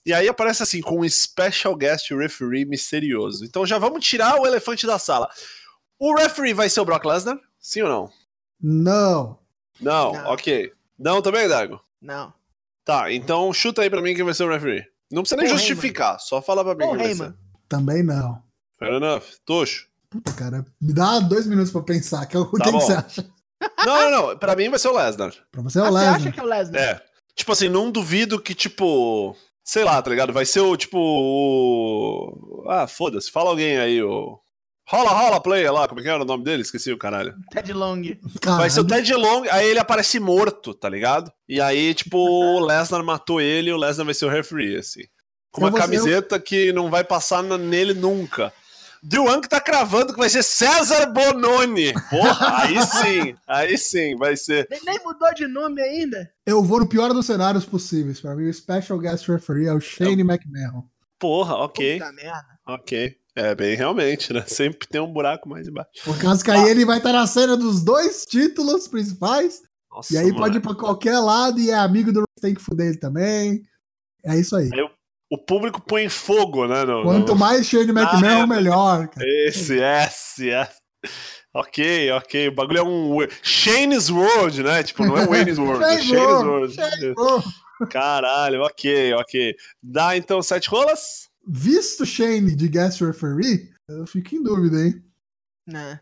[0.07, 3.45] E aí aparece assim, com um special guest referee misterioso.
[3.45, 5.29] Então já vamos tirar o elefante da sala.
[5.99, 7.39] O referee vai ser o Brock Lesnar?
[7.59, 8.11] Sim ou não?
[8.63, 9.39] Não.
[9.81, 10.27] Não, Não.
[10.33, 10.73] ok.
[10.99, 11.81] Não também, Dago?
[12.01, 12.33] Não.
[12.85, 14.85] Tá, então chuta aí pra mim quem vai ser o referee.
[15.11, 17.29] Não precisa nem Paul justificar, só fala pra mim Paul quem vai Heyman.
[17.31, 17.37] ser.
[17.69, 18.43] Também não.
[18.79, 19.25] Fair enough.
[19.45, 19.89] Tuxo.
[20.09, 22.25] Puta, cara, me dá dois minutos pra pensar.
[22.27, 23.29] Que, o que, Tá que você acha?
[23.85, 24.39] Não, não, não.
[24.39, 25.33] Pra mim vai ser o Lesnar.
[25.51, 26.15] Pra você é Ah, o você Lesnar.
[26.17, 26.81] acha que é o Lesnar?
[26.83, 27.03] É.
[27.35, 29.37] Tipo assim, não duvido que, tipo.
[29.65, 30.33] Sei lá, tá ligado?
[30.33, 30.99] Vai ser o tipo.
[31.61, 32.65] O...
[32.69, 33.31] Ah, foda-se.
[33.31, 34.39] Fala alguém aí, o.
[34.89, 35.89] Rola, rola, player lá.
[35.89, 36.63] Como é que era o nome dele?
[36.63, 37.35] Esqueci o caralho.
[37.51, 38.03] Ted Long.
[38.45, 39.05] Vai ser o Caralho.
[39.05, 41.33] Ted Long, aí ele aparece morto, tá ligado?
[41.49, 45.03] E aí, tipo, o Lesnar matou ele e o Lesnar vai ser o referee, assim.
[45.51, 48.53] Com uma camiseta que não vai passar nele nunca.
[49.09, 51.93] Drew Ank tá cravando que vai ser César Bononi.
[52.11, 54.67] Porra, aí sim, aí sim, vai ser.
[54.69, 56.29] Nem, nem mudou de nome ainda.
[56.45, 58.21] Eu vou no pior dos cenários possíveis.
[58.21, 60.83] Pra mim, o Special Guest Referee é o Shane McMahon.
[61.21, 62.47] Porra, ok, Puta merda.
[62.67, 63.17] ok.
[63.37, 64.43] É, bem, realmente, né?
[64.49, 65.91] Sempre tem um buraco mais embaixo.
[66.05, 69.61] Por causa que aí ele vai estar na cena dos dois títulos principais.
[69.89, 70.39] Nossa, e aí mano.
[70.39, 73.63] pode ir pra qualquer lado e é amigo do tem que fuder ele também.
[74.25, 74.69] É isso aí.
[75.31, 76.85] O público põe fogo, né?
[76.85, 78.47] No, Quanto no- mais Shane McMahon, é.
[78.47, 79.09] melhor.
[79.09, 79.27] Cara.
[79.47, 80.81] Esse, esse, esse.
[81.55, 82.49] Ok, ok.
[82.49, 84.83] O bagulho é um Shane's World, né?
[84.83, 87.15] Tipo, não é Wayne's World, é Shane's Shane's World, World.
[87.19, 89.55] Oh, Caralho, ok, ok.
[89.83, 91.27] Dá então sete rolas?
[91.49, 95.01] visto Shane de Guest Referee, eu fico em dúvida, hein?
[95.67, 96.01] Né?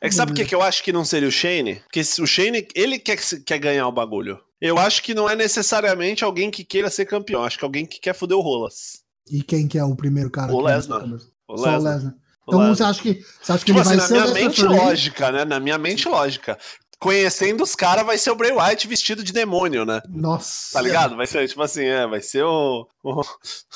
[0.00, 1.76] É que sabe o que, que eu acho que não seria o Shane?
[1.80, 4.40] Porque se o Shane, ele quer, quer ganhar o bagulho.
[4.60, 7.98] Eu acho que não é necessariamente alguém que queira ser campeão, acho que alguém que
[7.98, 9.00] quer foder o Rolas.
[9.30, 10.52] E quem que é o primeiro cara?
[10.52, 11.04] O vai Lesnar.
[11.48, 12.14] O Só o Lesnar.
[12.46, 14.62] Então você acha que, você acha que Tipo ele assim, vai na ser minha mente
[14.64, 15.44] lógica, né?
[15.44, 16.58] Na minha mente lógica.
[16.98, 20.02] Conhecendo os caras, vai ser o Bray Wyatt vestido de demônio, né?
[20.08, 20.72] Nossa.
[20.74, 21.16] Tá ligado?
[21.16, 22.86] Vai ser, tipo assim, é, vai ser o.
[23.02, 23.22] o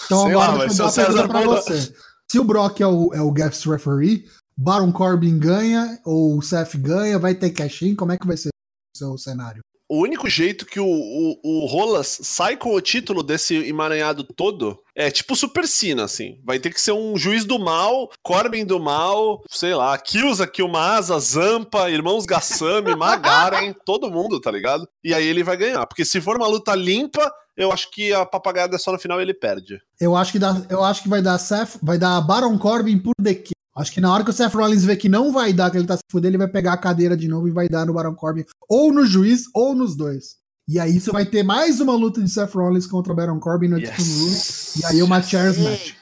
[0.04, 1.94] Então sei lá, agora vai deixa ser o César pra você.
[2.30, 4.26] Se o Brock é o, é o guest referee,
[4.56, 8.48] Baron Corbin ganha ou o Seth ganha, vai ter cash-in, como é que vai ser
[8.48, 9.62] o seu cenário?
[9.88, 14.78] O único jeito que o, o, o Rolas sai com o título desse emaranhado todo
[14.94, 16.40] é tipo Super Cena, assim.
[16.44, 21.18] Vai ter que ser um juiz do mal, Corbin do mal, sei lá, Kyusa, Kyumasa,
[21.18, 24.88] Zampa, Irmãos Gassami, Magaren, todo mundo, tá ligado?
[25.02, 25.86] E aí ele vai ganhar.
[25.86, 29.20] Porque se for uma luta limpa, eu acho que a papagaiada é só no final
[29.20, 29.80] ele perde.
[30.00, 33.12] Eu acho que, dá, eu acho que vai dar Seth, vai dar Baron Corbin por
[33.20, 33.53] DQ.
[33.76, 35.86] Acho que na hora que o Seth Rollins vê que não vai dar, que ele
[35.86, 38.14] tá se fudendo, ele vai pegar a cadeira de novo e vai dar no Baron
[38.14, 40.36] Corbin, ou no juiz, ou nos dois.
[40.66, 43.68] E aí você vai ter mais uma luta de Seth Rollins contra o Baron Corbin
[43.68, 44.76] no Extreme Rules.
[44.76, 44.76] Yes.
[44.76, 45.92] E aí uma chairs match.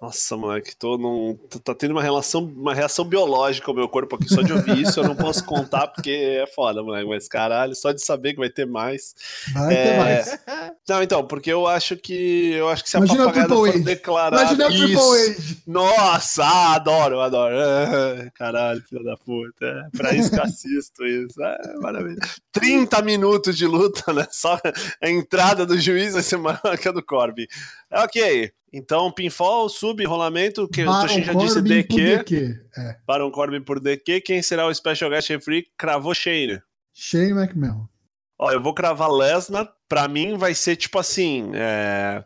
[0.00, 4.28] Nossa, moleque, tô num, tá- tendo uma relação, uma reação biológica ao meu corpo aqui.
[4.28, 7.08] Só de ouvir isso eu não posso contar porque é foda, moleque.
[7.08, 9.14] Mas caralho, só de saber que vai ter mais.
[9.54, 10.38] Vai ter É, mais.
[10.86, 12.52] Não, então, porque eu acho que.
[12.52, 13.84] Eu acho que se Imagina a papagaiada Triple for H.
[13.84, 14.40] declarar.
[14.42, 15.30] Imagina o Triple isso.
[15.52, 15.56] H.
[15.66, 16.44] Nossa,
[16.74, 17.56] adoro, adoro.
[17.58, 19.64] Ah, Caralho, filho da puta.
[19.64, 21.42] É pra isso que eu assisto isso.
[21.42, 22.18] É, maravilha.
[22.52, 24.26] 30 minutos de luta, né?
[24.30, 24.60] Só
[25.02, 27.46] a entrada do juiz vai ser maior que a do Corbin.
[27.96, 28.52] Ok.
[28.72, 32.16] Então, pinfall, sub, rolamento, que o Baron Toshin já disse Corbin por DQ.
[32.18, 32.60] DQ.
[32.76, 32.96] É.
[33.06, 34.20] Baron Corbin por DQ.
[34.20, 35.66] Quem será o Special Guest Referee?
[35.78, 36.60] Cravou Shane.
[36.92, 37.88] Shane McMahon.
[38.38, 39.72] Ó, eu vou cravar Lesnar.
[39.88, 41.50] Pra mim vai ser tipo assim.
[41.54, 42.24] É...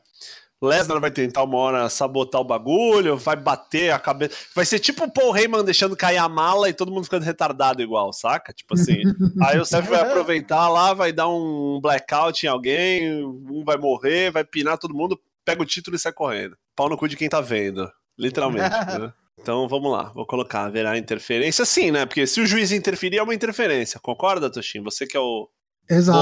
[0.63, 4.37] Lesnar vai tentar uma hora sabotar o bagulho, vai bater a cabeça.
[4.55, 7.81] Vai ser tipo o Paul Heyman deixando cair a mala e todo mundo ficando retardado
[7.81, 8.53] igual, saca?
[8.53, 9.01] Tipo assim.
[9.43, 14.31] Aí o Seth vai aproveitar lá, vai dar um blackout em alguém, um vai morrer,
[14.31, 16.57] vai pinar todo mundo, pega o título e sai correndo.
[16.77, 17.91] Pau no cu de quem tá vendo.
[18.19, 18.69] Literalmente,
[18.99, 19.13] né?
[19.41, 22.05] Então vamos lá, vou colocar, haverá interferência sim, né?
[22.05, 24.83] Porque se o juiz interferir é uma interferência, concorda, Toshin?
[24.83, 25.49] Você que é o
[25.89, 26.21] Exato.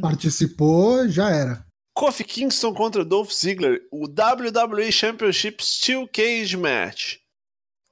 [0.00, 1.66] Participou, já era.
[1.94, 7.16] Kofi Kingston contra Dolph Ziggler, o WWE Championship Steel Cage Match.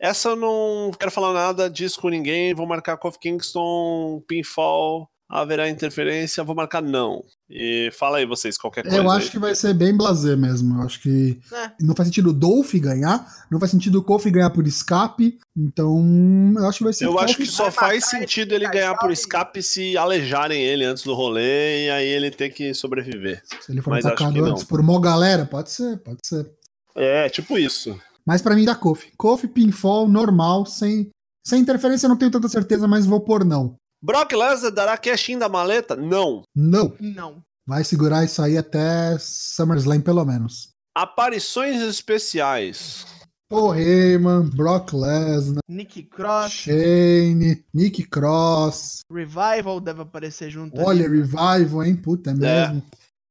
[0.00, 5.70] Essa eu não quero falar nada disso com ninguém, vou marcar Kofi Kingston, pinfall, haverá
[5.70, 7.22] interferência, vou marcar não.
[7.48, 8.96] E fala aí vocês, qualquer coisa.
[8.96, 9.16] Eu aí.
[9.16, 10.78] acho que vai ser bem blazer mesmo.
[10.78, 11.70] Eu acho que É.
[11.80, 15.38] não faz sentido o Dolph ganhar, não faz sentido o Kofi ganhar por escape.
[15.56, 19.10] Então, eu acho que vai ser Eu acho que só faz sentido ele ganhar por
[19.12, 23.40] escape se alejarem ele antes do rolê e aí ele ter que sobreviver.
[23.60, 26.50] se ele for mas atacado antes por uma galera, pode ser, pode ser.
[26.96, 27.96] É, tipo isso.
[28.26, 29.12] Mas pra mim dá Kofi.
[29.16, 31.08] Kofi pinfall normal, sem
[31.46, 33.74] sem interferência, eu não tenho tanta certeza, mas vou por não.
[34.02, 35.94] Brock Lesnar dará cash-in da maleta?
[35.94, 36.42] Não.
[36.54, 36.94] Não.
[36.98, 37.42] Não.
[37.66, 40.70] Vai segurar isso aí até SummerSlam pelo menos.
[40.96, 43.06] Aparições especiais.
[43.50, 49.00] Paul Heyman, Brock Lesnar, Nick Cross, Shane, Nick Cross.
[49.12, 50.80] Revival deve aparecer junto.
[50.80, 51.18] Olha, ali.
[51.18, 51.96] Revival, hein?
[51.96, 52.82] Puta, é mesmo.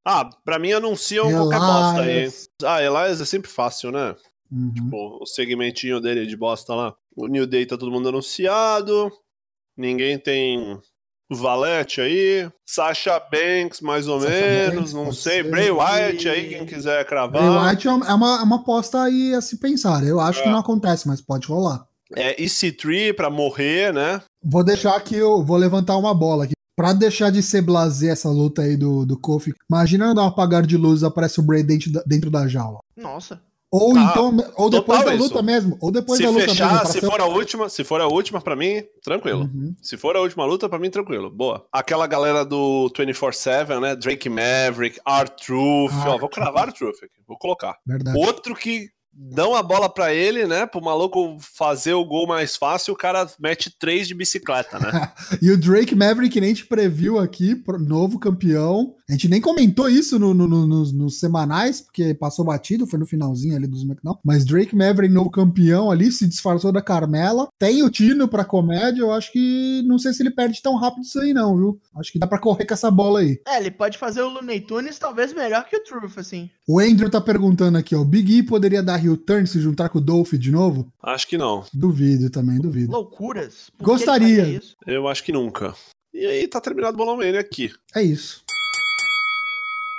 [0.05, 2.33] Ah, pra mim anunciam qualquer bosta aí.
[2.63, 4.15] Ah, Elias é sempre fácil, né?
[4.51, 4.89] Uhum.
[4.89, 6.95] Pô, o segmentinho dele de bosta lá.
[7.15, 9.11] O New Day tá todo mundo anunciado.
[9.79, 10.77] Ninguém tem
[11.31, 12.49] Valete aí.
[12.65, 14.75] Sasha Banks, mais ou Sasha menos.
[14.75, 15.43] Banks, não sei.
[15.43, 15.49] ser.
[15.49, 17.41] Bray Wyatt aí, quem quiser cravar.
[17.41, 20.03] Bray Wyatt é uma, é uma, é aposta aí a se pensar.
[20.05, 20.43] Eu acho É.
[20.43, 21.85] que não acontece, mas pode rolar.
[22.15, 24.21] É EC3 pra morrer, né?
[24.43, 26.53] Vou deixar aqui, eu vou levantar uma bola aqui.
[26.75, 30.65] Pra deixar de ser blazer essa luta aí do, do Kofi, imagina dar um apagar
[30.65, 32.79] de luz e aparece o Bray dentro da, dentro da jaula.
[32.97, 33.39] Nossa.
[33.71, 35.23] Ou Ah, então, ou depois da isso.
[35.23, 35.77] luta mesmo.
[35.79, 36.85] Ou depois se da luta fechar, mesmo.
[36.87, 39.41] se ser- for a última, se for a última pra mim, tranquilo.
[39.41, 39.75] Uhum.
[39.81, 41.29] Se for a última luta, pra mim, tranquilo.
[41.29, 41.63] Boa.
[41.71, 43.95] Aquela galera do 24-7, né?
[43.95, 45.91] Drake Maverick, R-Truth.
[46.07, 47.21] Ó, vou cravar R-Truth aqui.
[47.27, 47.75] Vou colocar.
[47.85, 48.17] Verdade.
[48.17, 50.65] Outro que dão a bola pra ele, né?
[50.65, 55.11] Pro maluco fazer o gol mais fácil, o cara mete três de bicicleta, né?
[55.43, 58.95] E o Drake Maverick, nem gente previu aqui, novo campeão.
[59.09, 62.99] A gente nem comentou isso no- no- no- nos, nos semanais, porque passou batido, foi
[62.99, 64.19] no finalzinho ali do SmackDown.
[64.23, 67.47] Mas Drake Maverick, novo campeão ali, se disfarçou da Carmela.
[67.57, 69.81] Tem o Tino pra comédia, eu acho que.
[69.87, 71.79] Não sei se ele perde tão rápido isso aí, não, viu?
[71.95, 73.41] Acho que dá pra correr com essa bola aí.
[73.47, 76.49] É, ele pode fazer o Looney Tunes talvez melhor que o Truth, assim.
[76.67, 78.01] O Andrew tá perguntando aqui, ó.
[78.01, 80.87] O Big E poderia dar heel turn se juntar com o Dolph de novo?
[81.01, 81.63] Acho que não.
[81.73, 82.91] Duvido também, duvido.
[82.91, 83.71] Loucuras.
[83.81, 84.61] Gostaria.
[84.85, 85.73] Eu acho que nunca.
[86.13, 87.71] E aí tá terminado o Bolão Mania aqui.
[87.95, 88.43] É isso.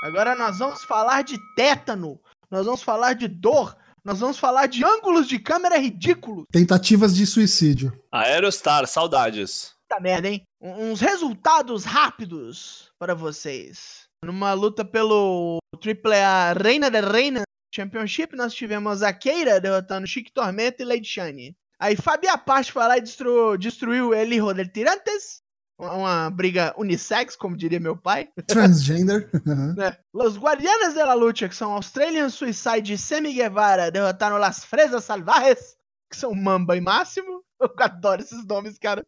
[0.03, 2.21] Agora nós vamos falar de tétano.
[2.51, 3.77] Nós vamos falar de dor.
[4.05, 6.47] Nós vamos falar de ângulos de câmera ridículos.
[6.51, 7.93] Tentativas de suicídio.
[8.11, 9.75] Aerostar, saudades.
[9.87, 10.43] Puta merda, hein?
[10.61, 14.09] uns resultados rápidos para vocês.
[14.25, 17.43] Numa luta pelo AAA Reina de Reina
[17.75, 21.57] Championship, nós tivemos a Keira derrotando Chique Tormenta e Lady Shine.
[21.79, 25.41] Aí Fabi Apache foi lá e destruiu, destruiu El Hijo del Tirantes.
[25.81, 28.29] Uma briga unissex, como diria meu pai.
[28.47, 29.31] Transgender.
[29.81, 29.97] é.
[30.13, 35.05] Los Guardianes de la Lucha, que são Australian Suicide e Semi Guevara, derrotaram Las Fresas
[35.05, 35.77] Salvajes,
[36.11, 37.43] que são Mamba e Máximo.
[37.61, 39.07] Eu adoro esses nomes, cara.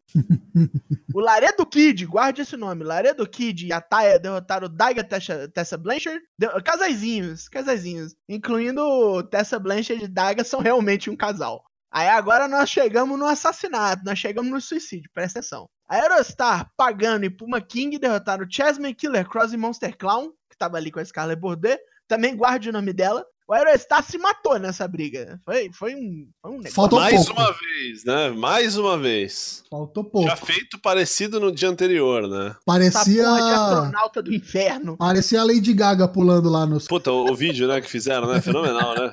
[1.14, 2.84] o Laredo Kid, guarde esse nome.
[2.84, 6.20] Laredo Kid e a Taya derrotaram Daiga Tessa, Tessa Blanchard.
[6.38, 8.14] De, casaizinhos, casaizinhos.
[8.28, 11.64] Incluindo Tessa Blanchard e Daiga são realmente um casal.
[11.90, 15.68] Aí agora nós chegamos no assassinato, nós chegamos no suicídio, presta atenção.
[15.92, 20.78] A Aerostar, Pagano e Puma King derrotaram Chessman, Killer Cross e Monster Clown, que tava
[20.78, 21.78] ali com a Scarlet Bordet.
[22.08, 23.26] Também guarde o nome dela.
[23.46, 25.38] O Aerostar se matou nessa briga.
[25.44, 26.74] Foi, foi, um, foi um negócio.
[26.74, 27.38] Faltou Mais pouco.
[27.38, 28.30] uma vez, né?
[28.30, 29.64] Mais uma vez.
[29.68, 30.26] Faltou pouco.
[30.26, 32.56] Já feito parecido no dia anterior, né?
[32.64, 33.22] Parecia.
[33.24, 34.96] Essa de astronauta do inferno.
[34.96, 36.80] Parecia a Lady Gaga pulando lá no.
[36.80, 38.40] Puta, o, o vídeo, né, que fizeram, né?
[38.40, 39.12] Fenomenal, né?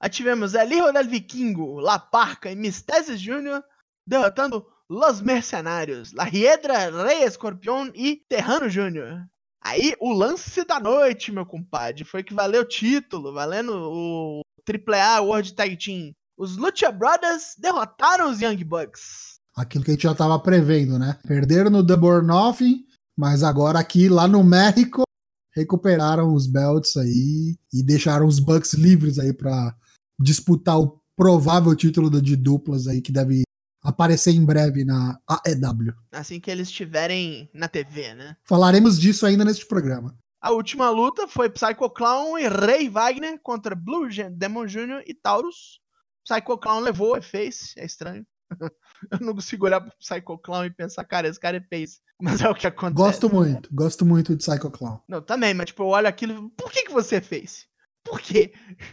[0.00, 3.62] Aí tivemos El Hijo del Vikingo, La Parca e Misteses Jr.
[4.04, 9.26] derrotando Los Mercenários, La Hiedra, Rei Escorpião e Terrano Jr.
[9.64, 15.20] Aí, o lance da noite, meu compadre, foi que valeu o título, valendo o AAA
[15.22, 16.12] World Tag Team.
[16.38, 19.40] Os Lucha Brothers derrotaram os Young Bucks.
[19.56, 21.18] Aquilo que a gente já tava prevendo, né?
[21.26, 22.84] Perderam no Double Nothing,
[23.18, 25.02] mas agora aqui, lá no México,
[25.52, 29.74] recuperaram os belts aí e deixaram os Bucks livres aí para
[30.20, 33.45] disputar o provável título de duplas aí que deve
[33.86, 35.94] aparecer em breve na AEW.
[36.12, 38.36] Assim que eles estiverem na TV, né?
[38.44, 40.16] Falaremos disso ainda neste programa.
[40.40, 45.02] A última luta foi Psycho Clown e Ray Wagner contra Blue Demon Jr.
[45.06, 45.80] e Taurus.
[46.24, 48.24] Psycho Clown levou, é face, é estranho.
[49.10, 52.00] Eu não consigo olhar pro Psycho Clown e pensar, cara, esse cara é face.
[52.20, 52.94] Mas é o que acontece.
[52.94, 55.00] Gosto muito, gosto muito de Psycho Clown.
[55.08, 57.66] Não, também, mas tipo, eu olho aquilo, por que, que você fez?
[58.06, 58.52] Por quê?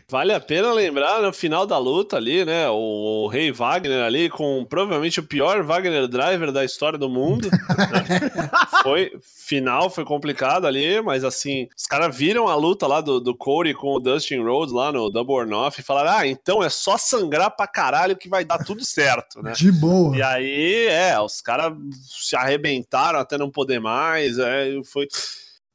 [0.10, 2.68] Vale a pena lembrar no final da luta ali, né?
[2.70, 7.48] O, o Rei Wagner ali com provavelmente o pior Wagner Driver da história do mundo.
[7.52, 8.32] Né?
[8.82, 13.36] foi final, foi complicado ali, mas assim, os caras viram a luta lá do, do
[13.36, 16.70] Corey com o Dustin Rhodes lá no Double or Nothing e falaram: ah, então é
[16.70, 19.52] só sangrar pra caralho que vai dar tudo certo, né?
[19.52, 20.18] De boa.
[20.18, 24.40] E aí, é, os caras se arrebentaram até não poder mais.
[24.40, 25.08] É, foi.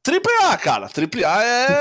[0.02, 0.88] Triple A, cara.
[0.88, 1.80] Triple A é.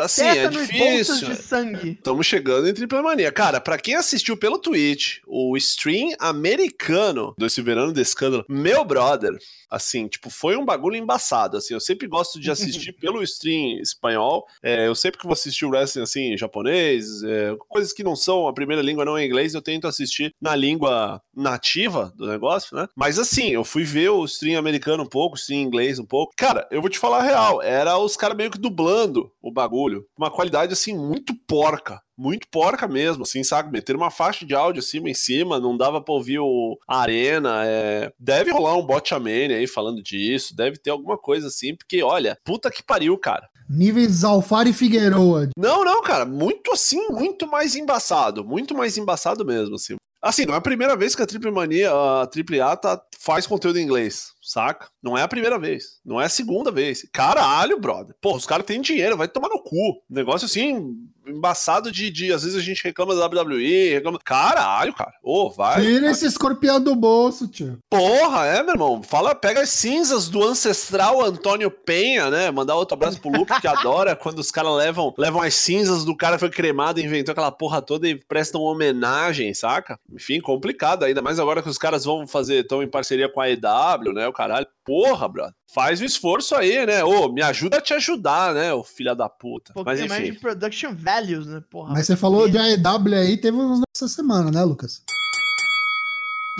[0.00, 1.28] Assim, é difícil.
[1.28, 1.90] de sangue.
[1.92, 3.32] Estamos chegando em Triple Mania.
[3.32, 9.36] Cara, para quem assistiu pelo Twitch, o stream americano desse verano de escândalo, meu brother,
[9.70, 14.46] assim, tipo, foi um bagulho embaçado, assim, eu sempre gosto de assistir pelo stream espanhol,
[14.62, 18.46] é, eu sempre que vou assistir o wrestling, assim, japonês, é, coisas que não são,
[18.46, 22.88] a primeira língua não é inglês, eu tento assistir na língua nativa do negócio, né?
[22.96, 26.32] Mas assim, eu fui ver o stream americano um pouco, o stream inglês um pouco.
[26.36, 30.06] Cara, eu vou te falar a real, era os caras meio que dublando o bagulho,
[30.16, 33.70] uma qualidade, assim, muito porca, muito porca mesmo, assim, sabe?
[33.70, 37.62] Meter uma faixa de áudio acima em cima, não dava pra ouvir o a arena.
[37.64, 38.12] É...
[38.18, 42.70] Deve rolar um botchamane aí falando disso, deve ter alguma coisa assim, porque olha, puta
[42.70, 43.48] que pariu, cara.
[43.68, 45.50] Níveis Alfaro e Figueroa.
[45.56, 49.96] Não, não, cara, muito assim, muito mais embaçado, muito mais embaçado mesmo, assim.
[50.26, 53.46] Assim, não é a primeira vez que a Triple Mania, a Triple A tá, faz
[53.46, 54.88] conteúdo em inglês, saca?
[55.00, 57.08] Não é a primeira vez, não é a segunda vez.
[57.12, 58.16] Caralho, brother.
[58.20, 60.02] Pô, os caras têm dinheiro, vai tomar no cu.
[60.10, 60.96] Negócio assim,
[61.26, 64.18] embaçado de, de, às vezes a gente reclama da WWE, reclama.
[64.24, 65.12] Caralho, cara.
[65.22, 65.82] Ô, oh, vai.
[65.82, 67.78] Tira esse escorpião do bolso, tio.
[67.90, 69.02] Porra, é, meu irmão.
[69.02, 72.50] Fala, pega as cinzas do ancestral Antônio Penha, né?
[72.50, 76.16] Mandar outro abraço pro Luke, que adora quando os caras levam, levam as cinzas do
[76.16, 79.98] cara que foi cremado, inventou aquela porra toda e prestam homenagem, saca?
[80.12, 83.50] Enfim, complicado, ainda mais agora que os caras vão fazer, estão em parceria com a
[83.50, 84.26] EW, né?
[84.28, 84.66] O caralho.
[84.84, 85.54] Porra, brother.
[85.74, 87.02] Faz o esforço aí, né?
[87.02, 89.72] Ô, me ajuda a te ajudar, né, ô filha da puta.
[89.76, 90.30] Um Mas enfim.
[90.30, 91.92] de production values, né, porra.
[91.92, 95.02] Mas você falou de AEW aí, teve uns nessa semana, né, Lucas?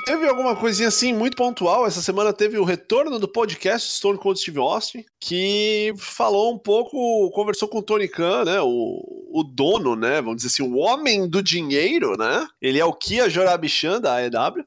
[0.05, 1.87] Teve alguma coisinha assim muito pontual.
[1.87, 7.31] Essa semana teve o retorno do podcast Stone Cold Steve Austin, que falou um pouco,
[7.33, 8.61] conversou com o Tony Khan, né?
[8.61, 9.03] O,
[9.33, 10.21] o dono, né?
[10.21, 12.47] Vamos dizer assim, o homem do dinheiro, né?
[12.63, 14.65] Ele é o Kia Jorabichan da AEW.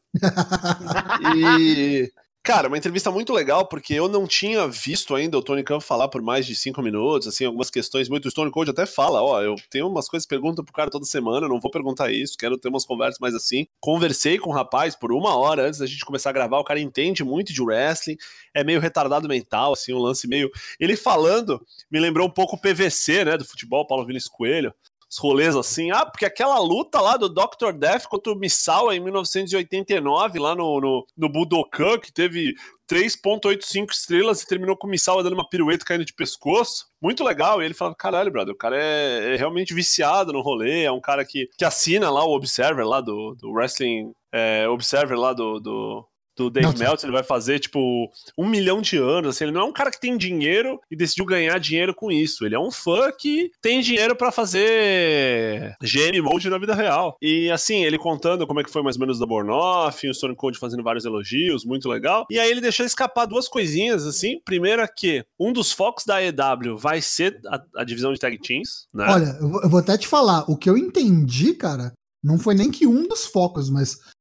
[1.37, 2.11] e
[2.41, 6.07] Cara, uma entrevista muito legal, porque eu não tinha visto ainda o Tony Khan falar
[6.07, 8.27] por mais de cinco minutos, assim, algumas questões muito.
[8.27, 11.47] O Stone Cold até fala, ó, eu tenho umas coisas, pergunto pro cara toda semana,
[11.47, 13.67] não vou perguntar isso, quero ter umas conversas mais assim.
[13.79, 16.79] Conversei com o rapaz por uma hora antes da gente começar a gravar, o cara
[16.79, 18.17] entende muito de wrestling,
[18.55, 20.49] é meio retardado mental, assim, um lance meio.
[20.79, 24.73] Ele falando, me lembrou um pouco o PVC, né, do futebol, Paulo Vinícius Coelho
[25.17, 25.91] rolês assim.
[25.91, 27.73] Ah, porque aquela luta lá do Dr.
[27.77, 32.53] Death contra o Misawa em 1989, lá no, no, no Budokan, que teve
[32.89, 36.87] 3.85 estrelas e terminou com o Misawa dando uma pirueta caindo de pescoço.
[37.01, 37.61] Muito legal.
[37.61, 41.01] E ele falava, caralho, brother, o cara é, é, realmente viciado no rolê, é um
[41.01, 45.59] cara que, que assina lá o Observer lá do, do Wrestling é, Observer lá do,
[45.59, 46.07] do,
[46.39, 46.87] do Dave Meltzer.
[46.87, 49.35] Meltzer, ele vai fazer, tipo, um milhão de anos.
[49.35, 52.45] Assim, ele não é um cara que tem dinheiro e decidiu ganhar dinheiro com isso.
[52.45, 57.17] Ele é um fã que tem dinheiro para fazer GM Mode na vida real.
[57.21, 60.39] E assim, ele contando como é que foi mais ou menos da Bornoff, o Sonic
[60.39, 62.25] Code fazendo vários elogios, muito legal.
[62.29, 64.39] E aí ele deixou escapar duas coisinhas, assim.
[64.45, 68.87] Primeira que um dos focos da EW vai ser a, a divisão de tag teams,
[68.93, 69.05] né?
[69.09, 72.85] Olha, eu vou até te falar, o que eu entendi, cara, não foi nem que
[72.85, 74.18] um dos focos, mas é,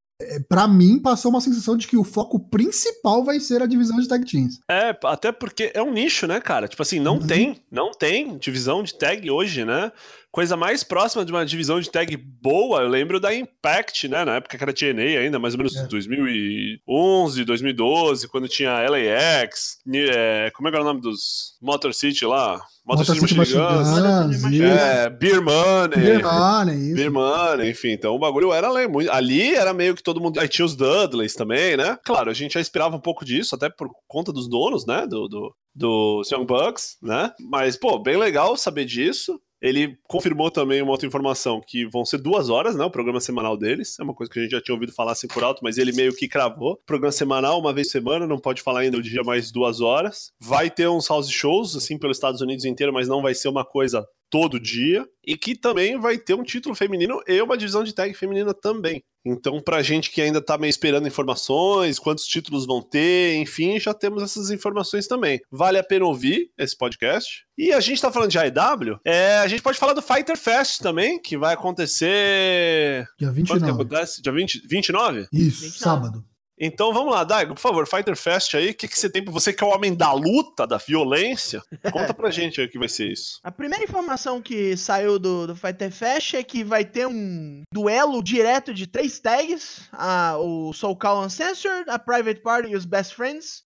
[0.49, 4.09] para mim, passou uma sensação de que o foco principal vai ser a divisão de
[4.09, 4.61] tag teams.
[4.69, 6.66] É, até porque é um nicho, né, cara?
[6.66, 7.27] Tipo assim, não uhum.
[7.27, 9.93] tem, não tem divisão de tag hoje, né?
[10.31, 14.24] Coisa mais próxima de uma divisão de tag boa, eu lembro da Impact, né?
[14.24, 15.87] Na época que era TNA ainda, mais ou menos é.
[15.87, 22.26] 2011, 2012, quando tinha LAX, é, como é que era o nome dos Motor City
[22.26, 22.61] lá?
[22.85, 26.95] Motor, Motor City Machine Guns, é, Beer Money, Beer Money.
[26.95, 30.49] Beer Money, enfim, então o bagulho era muito, ali era meio que todo mundo, aí
[30.49, 31.99] tinha os Dudleys também, né?
[32.05, 35.29] Claro, a gente já esperava um pouco disso, até por conta dos donos, né, do,
[35.29, 37.33] do, do Young Bucks, né?
[37.51, 39.41] Mas, pô, bem legal saber disso.
[39.61, 42.85] Ele confirmou também uma outra informação, que vão ser duas horas, né?
[42.85, 43.99] O programa semanal deles.
[43.99, 45.93] É uma coisa que a gente já tinha ouvido falar assim por alto, mas ele
[45.93, 46.81] meio que cravou.
[46.87, 50.33] Programa semanal, uma vez por semana, não pode falar ainda o dia mais duas horas.
[50.41, 53.65] Vai ter uns house shows, assim, pelos Estados Unidos inteiro, mas não vai ser uma
[53.65, 55.07] coisa todo dia.
[55.27, 59.03] E que também vai ter um título feminino e uma divisão de tag feminina também.
[59.29, 63.93] Então, pra gente que ainda tá meio esperando informações, quantos títulos vão ter, enfim, já
[63.93, 65.41] temos essas informações também.
[65.51, 67.47] Vale a pena ouvir esse podcast.
[67.57, 70.81] E a gente tá falando de AEW, é, a gente pode falar do Fighter Fest
[70.81, 73.07] também, que vai acontecer.
[73.18, 73.47] Dia 29.
[73.47, 74.22] Quando que acontece?
[74.22, 75.26] Dia 20, 29?
[75.33, 75.79] Isso, 29.
[75.79, 76.24] sábado.
[76.61, 79.33] Então vamos lá, Daigo, por favor, Fighter Fest aí, o que, que você tem pra
[79.33, 81.63] você que é o homem da luta, da violência?
[81.93, 83.39] Conta pra gente aí o que vai ser isso.
[83.45, 88.23] A primeira informação que saiu do, do Fighter Fest é que vai ter um duelo
[88.23, 93.15] direto de três tags: a, o Soul Call Uncensored, a Private Party e os Best
[93.15, 93.63] Friends,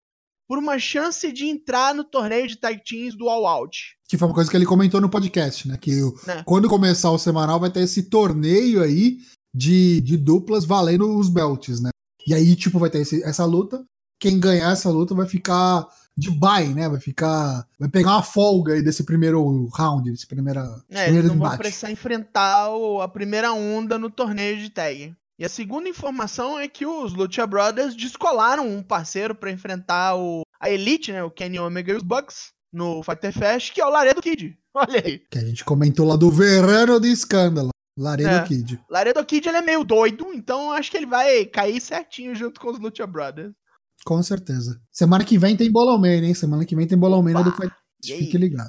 [0.46, 3.96] por uma chance de entrar no torneio de tag teams do All Out.
[4.06, 5.78] Que foi uma coisa que ele comentou no podcast, né?
[5.80, 5.92] Que
[6.28, 6.42] é.
[6.44, 9.16] quando começar o semanal vai ter esse torneio aí
[9.54, 11.90] de, de duplas valendo os belts, né?
[12.26, 13.84] E aí, tipo, vai ter esse, essa luta.
[14.18, 16.88] Quem ganhar essa luta vai ficar de bye, né?
[16.88, 17.66] Vai ficar.
[17.78, 20.60] Vai pegar uma folga aí desse primeiro round, desse primeira,
[20.90, 22.68] é, primeiro eles não vão precisar enfrentar
[23.02, 25.14] a primeira onda no torneio de tag.
[25.38, 30.42] E a segunda informação é que os Lucha Brothers descolaram um parceiro para enfrentar o,
[30.60, 31.24] a Elite, né?
[31.24, 34.56] O Kenny Omega e os Bucks no Fighter Fest, que é o Laredo Kid.
[34.74, 35.18] Olha aí.
[35.30, 37.71] Que a gente comentou lá do verano de escândalo.
[37.96, 38.44] Laredo é.
[38.44, 38.80] Kid.
[38.88, 42.70] Laredo Kid ele é meio doido, então acho que ele vai cair certinho junto com
[42.70, 43.52] os Lucha Brothers.
[44.04, 44.80] Com certeza.
[44.90, 46.34] Semana que vem tem Bolomania, hein?
[46.34, 47.52] Semana que vem tem Bolomania do
[48.04, 48.68] Fique ligado.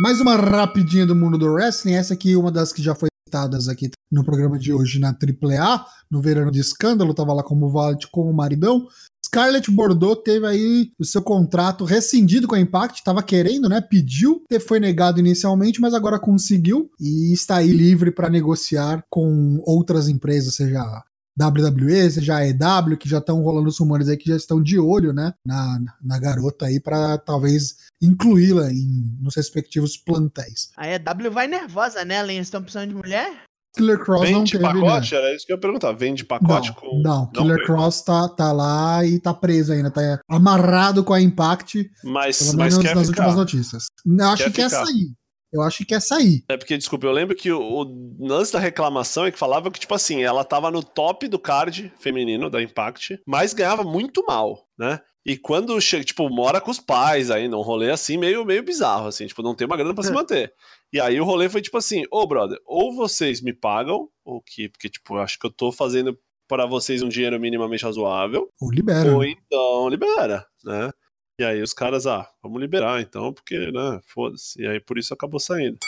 [0.00, 1.94] Mais uma rapidinha do mundo do wrestling.
[1.94, 5.08] Essa aqui é uma das que já foi citadas aqui no programa de hoje na
[5.08, 7.14] AAA, no Verano de Escândalo.
[7.14, 8.86] Tava lá como Valet com o maridão.
[9.34, 13.80] Scarlett Bordeaux teve aí o seu contrato rescindido com a Impact, estava querendo, né?
[13.80, 20.08] Pediu, foi negado inicialmente, mas agora conseguiu e está aí livre para negociar com outras
[20.08, 21.02] empresas, seja
[21.36, 24.78] WWE, seja a EW, que já estão rolando os rumores aí que já estão de
[24.78, 28.68] olho, né, na, na garota aí para talvez incluí-la
[29.20, 30.70] nos respectivos plantéis.
[30.76, 32.20] A EW vai nervosa, né?
[32.20, 33.42] Eles estão precisando de mulher?
[33.74, 35.14] Killer Cross Vende não teve, pacote?
[35.14, 35.20] Né?
[35.20, 35.92] Era isso que eu ia perguntar.
[35.92, 37.02] Vende pacote não, com.
[37.02, 41.20] Não, Killer não Cross tá, tá lá e tá preso ainda, tá amarrado com a
[41.20, 41.90] Impact.
[42.04, 43.86] Mas, pelo menos mas nas últimas notícias.
[44.06, 45.14] Eu acho quer que quer sair.
[45.52, 46.44] Eu acho que quer sair.
[46.48, 49.78] É porque, desculpa, eu lembro que o, o lance da reclamação é que falava que,
[49.78, 54.66] tipo assim, ela tava no top do card feminino da Impact, mas ganhava muito mal,
[54.76, 54.98] né?
[55.26, 59.06] E quando chega, tipo, mora com os pais ainda, um rolê assim meio, meio bizarro,
[59.06, 60.12] assim, tipo, não tem uma grana pra se é.
[60.12, 60.52] manter.
[60.92, 64.42] E aí o rolê foi tipo assim, ô oh, brother, ou vocês me pagam, ou
[64.42, 68.50] que, porque, tipo, eu acho que eu tô fazendo para vocês um dinheiro minimamente razoável.
[68.60, 69.14] Ou libera.
[69.14, 70.90] Ou então libera, né?
[71.40, 74.60] E aí os caras, ah, vamos liberar então, porque, né, foda-se.
[74.60, 75.78] E aí por isso acabou saindo.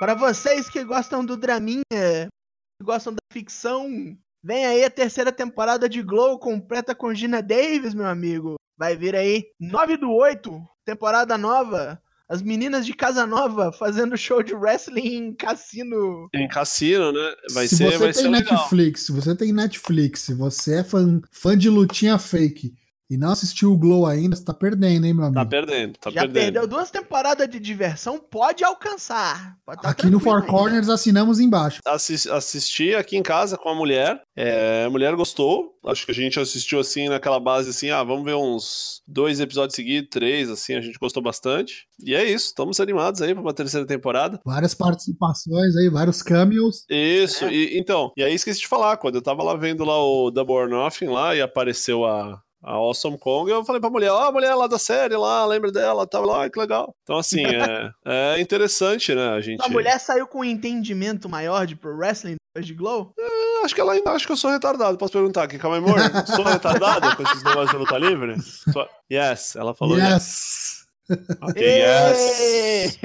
[0.00, 5.88] Para vocês que gostam do draminha, que gostam da ficção, vem aí a terceira temporada
[5.88, 8.56] de Glow completa com Gina Davis, meu amigo.
[8.76, 10.50] Vai vir aí 9 do 8,
[10.84, 12.00] temporada nova.
[12.28, 16.28] As meninas de Casa Nova fazendo show de wrestling em cassino.
[16.32, 17.34] Em cassino, né?
[17.52, 19.22] Vai se ser, você vai tem ser Netflix, legal.
[19.22, 22.72] se você tem Netflix, se você é fã, fã de lutinha fake
[23.10, 25.34] e não assistiu o Glow ainda, você tá perdendo, hein, meu amigo?
[25.40, 26.42] Tá perdendo, tá Já perdendo.
[26.44, 29.56] perdeu duas temporadas de diversão, pode alcançar.
[29.66, 30.46] Pode tá Aqui no Four ainda.
[30.46, 31.80] Corners assinamos embaixo.
[31.84, 34.20] Assis- assisti aqui em casa com a mulher.
[34.36, 35.70] É, a mulher gostou.
[35.86, 39.74] Acho que a gente assistiu assim naquela base assim, ah, vamos ver uns dois episódios
[39.74, 41.86] seguidos, três, assim, a gente gostou bastante.
[42.04, 44.38] E é isso, estamos animados aí pra uma terceira temporada.
[44.44, 46.84] Várias participações aí, vários cameos.
[46.90, 47.52] Isso, É.
[47.52, 50.54] e, então, e aí esqueci de falar, quando eu tava lá vendo lá o Double
[50.54, 54.32] or Nothing lá e apareceu a, a Awesome Kong, eu falei pra mulher, ó, a
[54.32, 56.94] mulher lá da série lá, lembra dela, tava lá, que legal.
[57.02, 57.90] Então, assim, é,
[58.36, 59.64] é interessante, né, a gente...
[59.64, 63.12] A mulher saiu com um entendimento maior de pro wrestling depois de Glow?
[63.16, 64.96] Eu Acho que ela ainda acha que eu sou retardado.
[64.96, 65.98] Posso perguntar aqui, calma aí, amor?
[66.26, 68.40] Sou retardado com esses negócios de luta livre?
[68.40, 70.86] Sou- Yes, ela falou yes.
[71.10, 71.28] yes!
[71.42, 72.98] Ok, yes.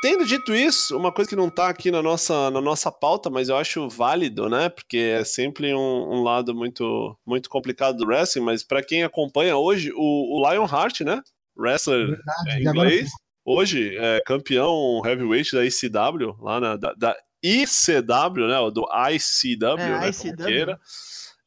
[0.00, 3.48] Tendo dito isso, uma coisa que não tá aqui na nossa, na nossa pauta, mas
[3.48, 4.68] eu acho válido, né?
[4.68, 5.78] Porque é sempre um,
[6.18, 9.98] um lado muito, muito complicado do wrestling, mas pra quem acompanha hoje, o,
[10.38, 11.20] o Lionheart, né?
[11.56, 12.50] Wrestler Verdade.
[12.50, 13.10] é, E agora inglês,
[13.44, 18.58] hoje é campeão heavyweight da ICW, lá na, da, da ICW, né?
[18.60, 20.10] o Do ICW, É, né?
[20.10, 20.76] ICW.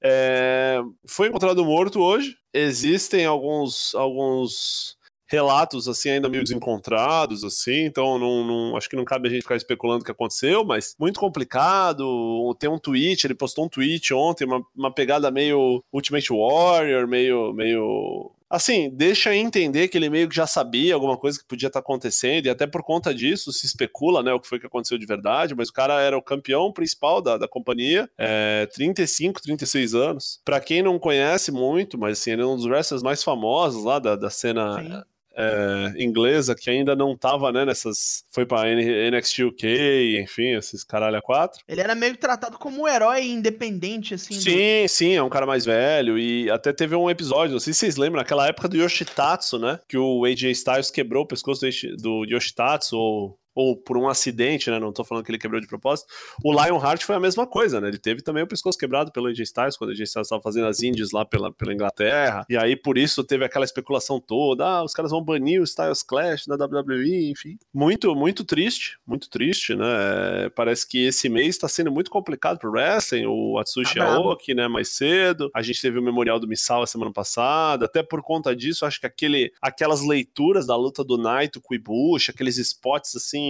[0.04, 2.36] É, foi encontrado morto hoje.
[2.54, 4.98] Existem alguns, alguns
[5.32, 9.44] relatos assim ainda meio desencontrados assim, então não, não- acho que não cabe a gente
[9.44, 12.54] ficar especulando o que aconteceu, mas muito complicado.
[12.60, 17.54] Tem um tweet, ele postou um tweet ontem, uma, uma pegada meio Ultimate Warrior, meio
[17.54, 21.80] meio assim, deixa entender que ele meio que já sabia alguma coisa que podia estar
[21.80, 25.06] acontecendo, e até por conta disso se especula, né, o que foi que aconteceu de
[25.06, 30.42] verdade, mas o cara era o campeão principal da, da companhia, é, 35, 36 anos.
[30.44, 34.00] Pra quem não conhece muito, mas assim, ele é um dos wrestlers mais famosos lá
[34.00, 35.02] da, da cena Sim.
[35.36, 38.24] É, inglesa, que ainda não tava, né, nessas...
[38.32, 41.62] Foi pra NXT UK, enfim, esses caralho a quatro.
[41.68, 44.36] Ele era meio tratado como um herói independente, assim.
[44.36, 47.74] do- Sim, sim, é um cara mais velho e até teve um episódio, não sei
[47.74, 49.80] se vocês lembram, naquela época do Yoshitatsu, né?
[49.88, 54.08] Que o AJ Styles quebrou o pescoço do, Yoshi- do Yoshitatsu ou, ou por um
[54.08, 54.80] acidente, né?
[54.80, 56.12] Não tô falando que ele quebrou de propósito.
[56.44, 57.88] O Lionheart foi a mesma coisa, né?
[57.88, 60.68] Ele teve também o pescoço quebrado pelo AJ Styles quando o AJ Styles estava fazendo
[60.68, 62.46] as indies lá pela, pela Inglaterra.
[62.50, 66.04] E aí por isso teve aquela especulação toda, ah, os caras vão banir o Styles
[66.04, 67.58] Clash da WWE, enfim.
[67.74, 70.50] Muito, muito triste, muito triste, né?
[70.56, 74.30] Parece que esse mês tá sendo muito complicado pro wrestling, o Atsushi brabo.
[74.30, 75.50] Aoki, né, mais cedo.
[75.54, 77.86] A gente teve o Memorial do Misawa semana passada.
[77.86, 81.76] Até por conta disso, acho que aquele, aquelas leituras da luta do Naito com o
[81.76, 83.41] Ibushi, aqueles spots assim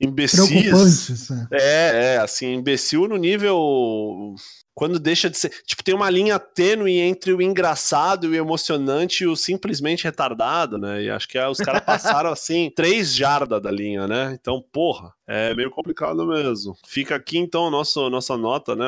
[0.00, 0.48] imbecis.
[0.48, 1.30] Preocupantes.
[1.30, 1.46] né?
[1.52, 4.34] É, é, assim, imbecil no nível.
[4.74, 5.50] Quando deixa de ser.
[5.66, 10.78] Tipo, tem uma linha tênue entre o engraçado e o emocionante e o simplesmente retardado,
[10.78, 11.02] né?
[11.02, 14.36] E acho que é, os caras passaram, assim, três jardas da linha, né?
[14.40, 16.76] Então, porra, é meio complicado mesmo.
[16.86, 18.86] Fica aqui, então, a nosso, nossa nota, né?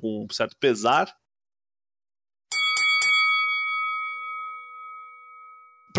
[0.00, 1.14] Com um certo pesar.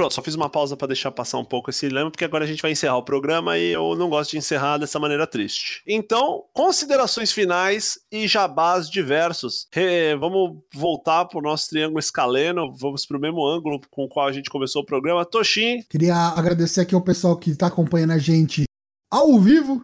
[0.01, 2.47] Pronto, só fiz uma pausa pra deixar passar um pouco esse dilema, porque agora a
[2.47, 5.83] gente vai encerrar o programa e eu não gosto de encerrar dessa maneira triste.
[5.85, 9.67] Então, considerações finais e jabás diversos.
[9.71, 14.31] Re- vamos voltar pro nosso triângulo escaleno, vamos pro mesmo ângulo com o qual a
[14.31, 15.23] gente começou o programa.
[15.23, 18.63] Toshin, Queria agradecer aqui ao pessoal que tá acompanhando a gente
[19.11, 19.83] ao vivo.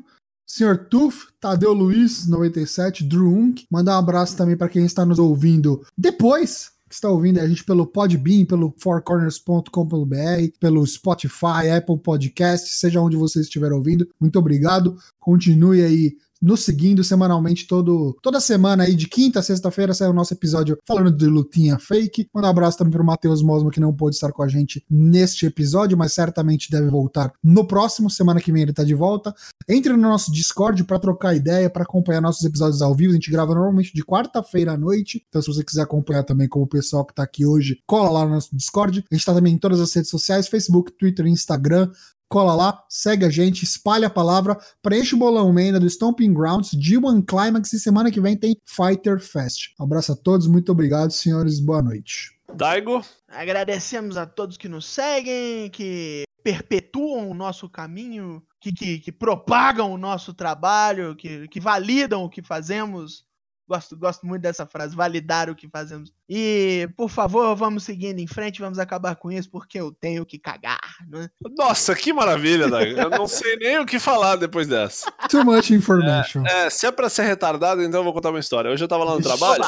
[0.49, 0.87] Sr.
[0.89, 3.65] Tuf, Tadeu Luiz, 97, Drew Unk.
[3.69, 7.63] Mandar um abraço também para quem está nos ouvindo depois, que está ouvindo a gente
[7.63, 14.07] pelo Podbean, pelo fourcorners.com.br, pelo Spotify, Apple Podcast, seja onde você estiver ouvindo.
[14.19, 14.97] Muito obrigado.
[15.19, 20.13] Continue aí nos seguindo semanalmente todo, toda semana aí, de quinta a sexta-feira, sai o
[20.13, 22.29] nosso episódio falando de lutinha fake.
[22.33, 25.45] Mandar um abraço também pro Matheus Mosma, que não pôde estar com a gente neste
[25.45, 28.09] episódio, mas certamente deve voltar no próximo.
[28.09, 29.33] Semana que vem ele tá de volta.
[29.67, 33.11] Entre no nosso Discord para trocar ideia, para acompanhar nossos episódios ao vivo.
[33.11, 35.23] A gente grava normalmente de quarta-feira à noite.
[35.27, 38.25] Então, se você quiser acompanhar também como o pessoal que tá aqui hoje, cola lá
[38.25, 39.03] no nosso Discord.
[39.11, 41.89] A gente tá também em todas as redes sociais: Facebook, Twitter, Instagram.
[42.29, 46.71] Cola lá, segue a gente, espalha a palavra, preenche o bolão Mena do Stomping Grounds,
[46.71, 49.73] G1 Climax e semana que vem tem Fighter Fest.
[49.79, 52.37] Um abraço a todos, muito obrigado, senhores, boa noite.
[52.53, 59.11] Daigo, Agradecemos a todos que nos seguem, que perpetuam o nosso caminho, que, que, que
[59.11, 63.25] propagam o nosso trabalho, que, que validam o que fazemos.
[63.67, 66.13] Gosto, gosto muito dessa frase, validar o que fazemos.
[66.29, 70.39] E, por favor, vamos seguindo em frente, vamos acabar com isso, porque eu tenho que
[70.39, 71.29] cagar, né?
[71.57, 72.99] nossa, que maravilha, Daigo.
[72.99, 75.11] Eu não sei nem o que falar depois dessa.
[75.29, 76.45] Too much information.
[76.45, 78.71] É, se é pra ser retardado, então eu vou contar uma história.
[78.71, 79.63] Hoje eu tava lá no trabalho.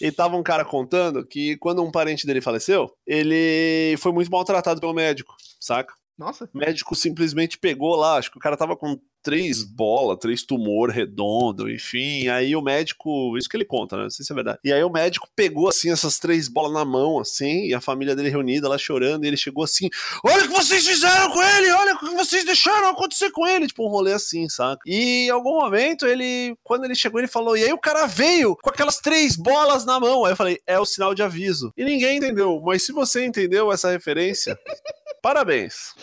[0.00, 4.80] E tava um cara contando que quando um parente dele faleceu, ele foi muito maltratado
[4.80, 5.92] pelo médico, saca?
[6.18, 6.48] Nossa.
[6.52, 10.90] O médico simplesmente pegou lá, acho que o cara tava com três bolas, três tumor
[10.90, 12.28] redondo, enfim.
[12.28, 14.04] Aí o médico, isso que ele conta, né?
[14.04, 14.58] Não sei se é verdade.
[14.64, 18.16] E aí o médico pegou assim essas três bolas na mão, assim, e a família
[18.16, 19.88] dele reunida lá chorando, e ele chegou assim:
[20.24, 23.66] Olha o que vocês fizeram com ele, olha o que vocês deixaram acontecer com ele.
[23.66, 24.80] Tipo, um rolê assim, saca?
[24.86, 28.56] E em algum momento ele, quando ele chegou, ele falou: E aí o cara veio
[28.56, 30.24] com aquelas três bolas na mão.
[30.24, 31.72] Aí eu falei: É o sinal de aviso.
[31.76, 34.58] E ninguém entendeu, mas se você entendeu essa referência,
[35.22, 35.94] parabéns.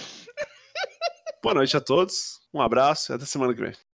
[1.41, 2.39] Boa noite a todos.
[2.53, 3.85] Um abraço e até semana que vem.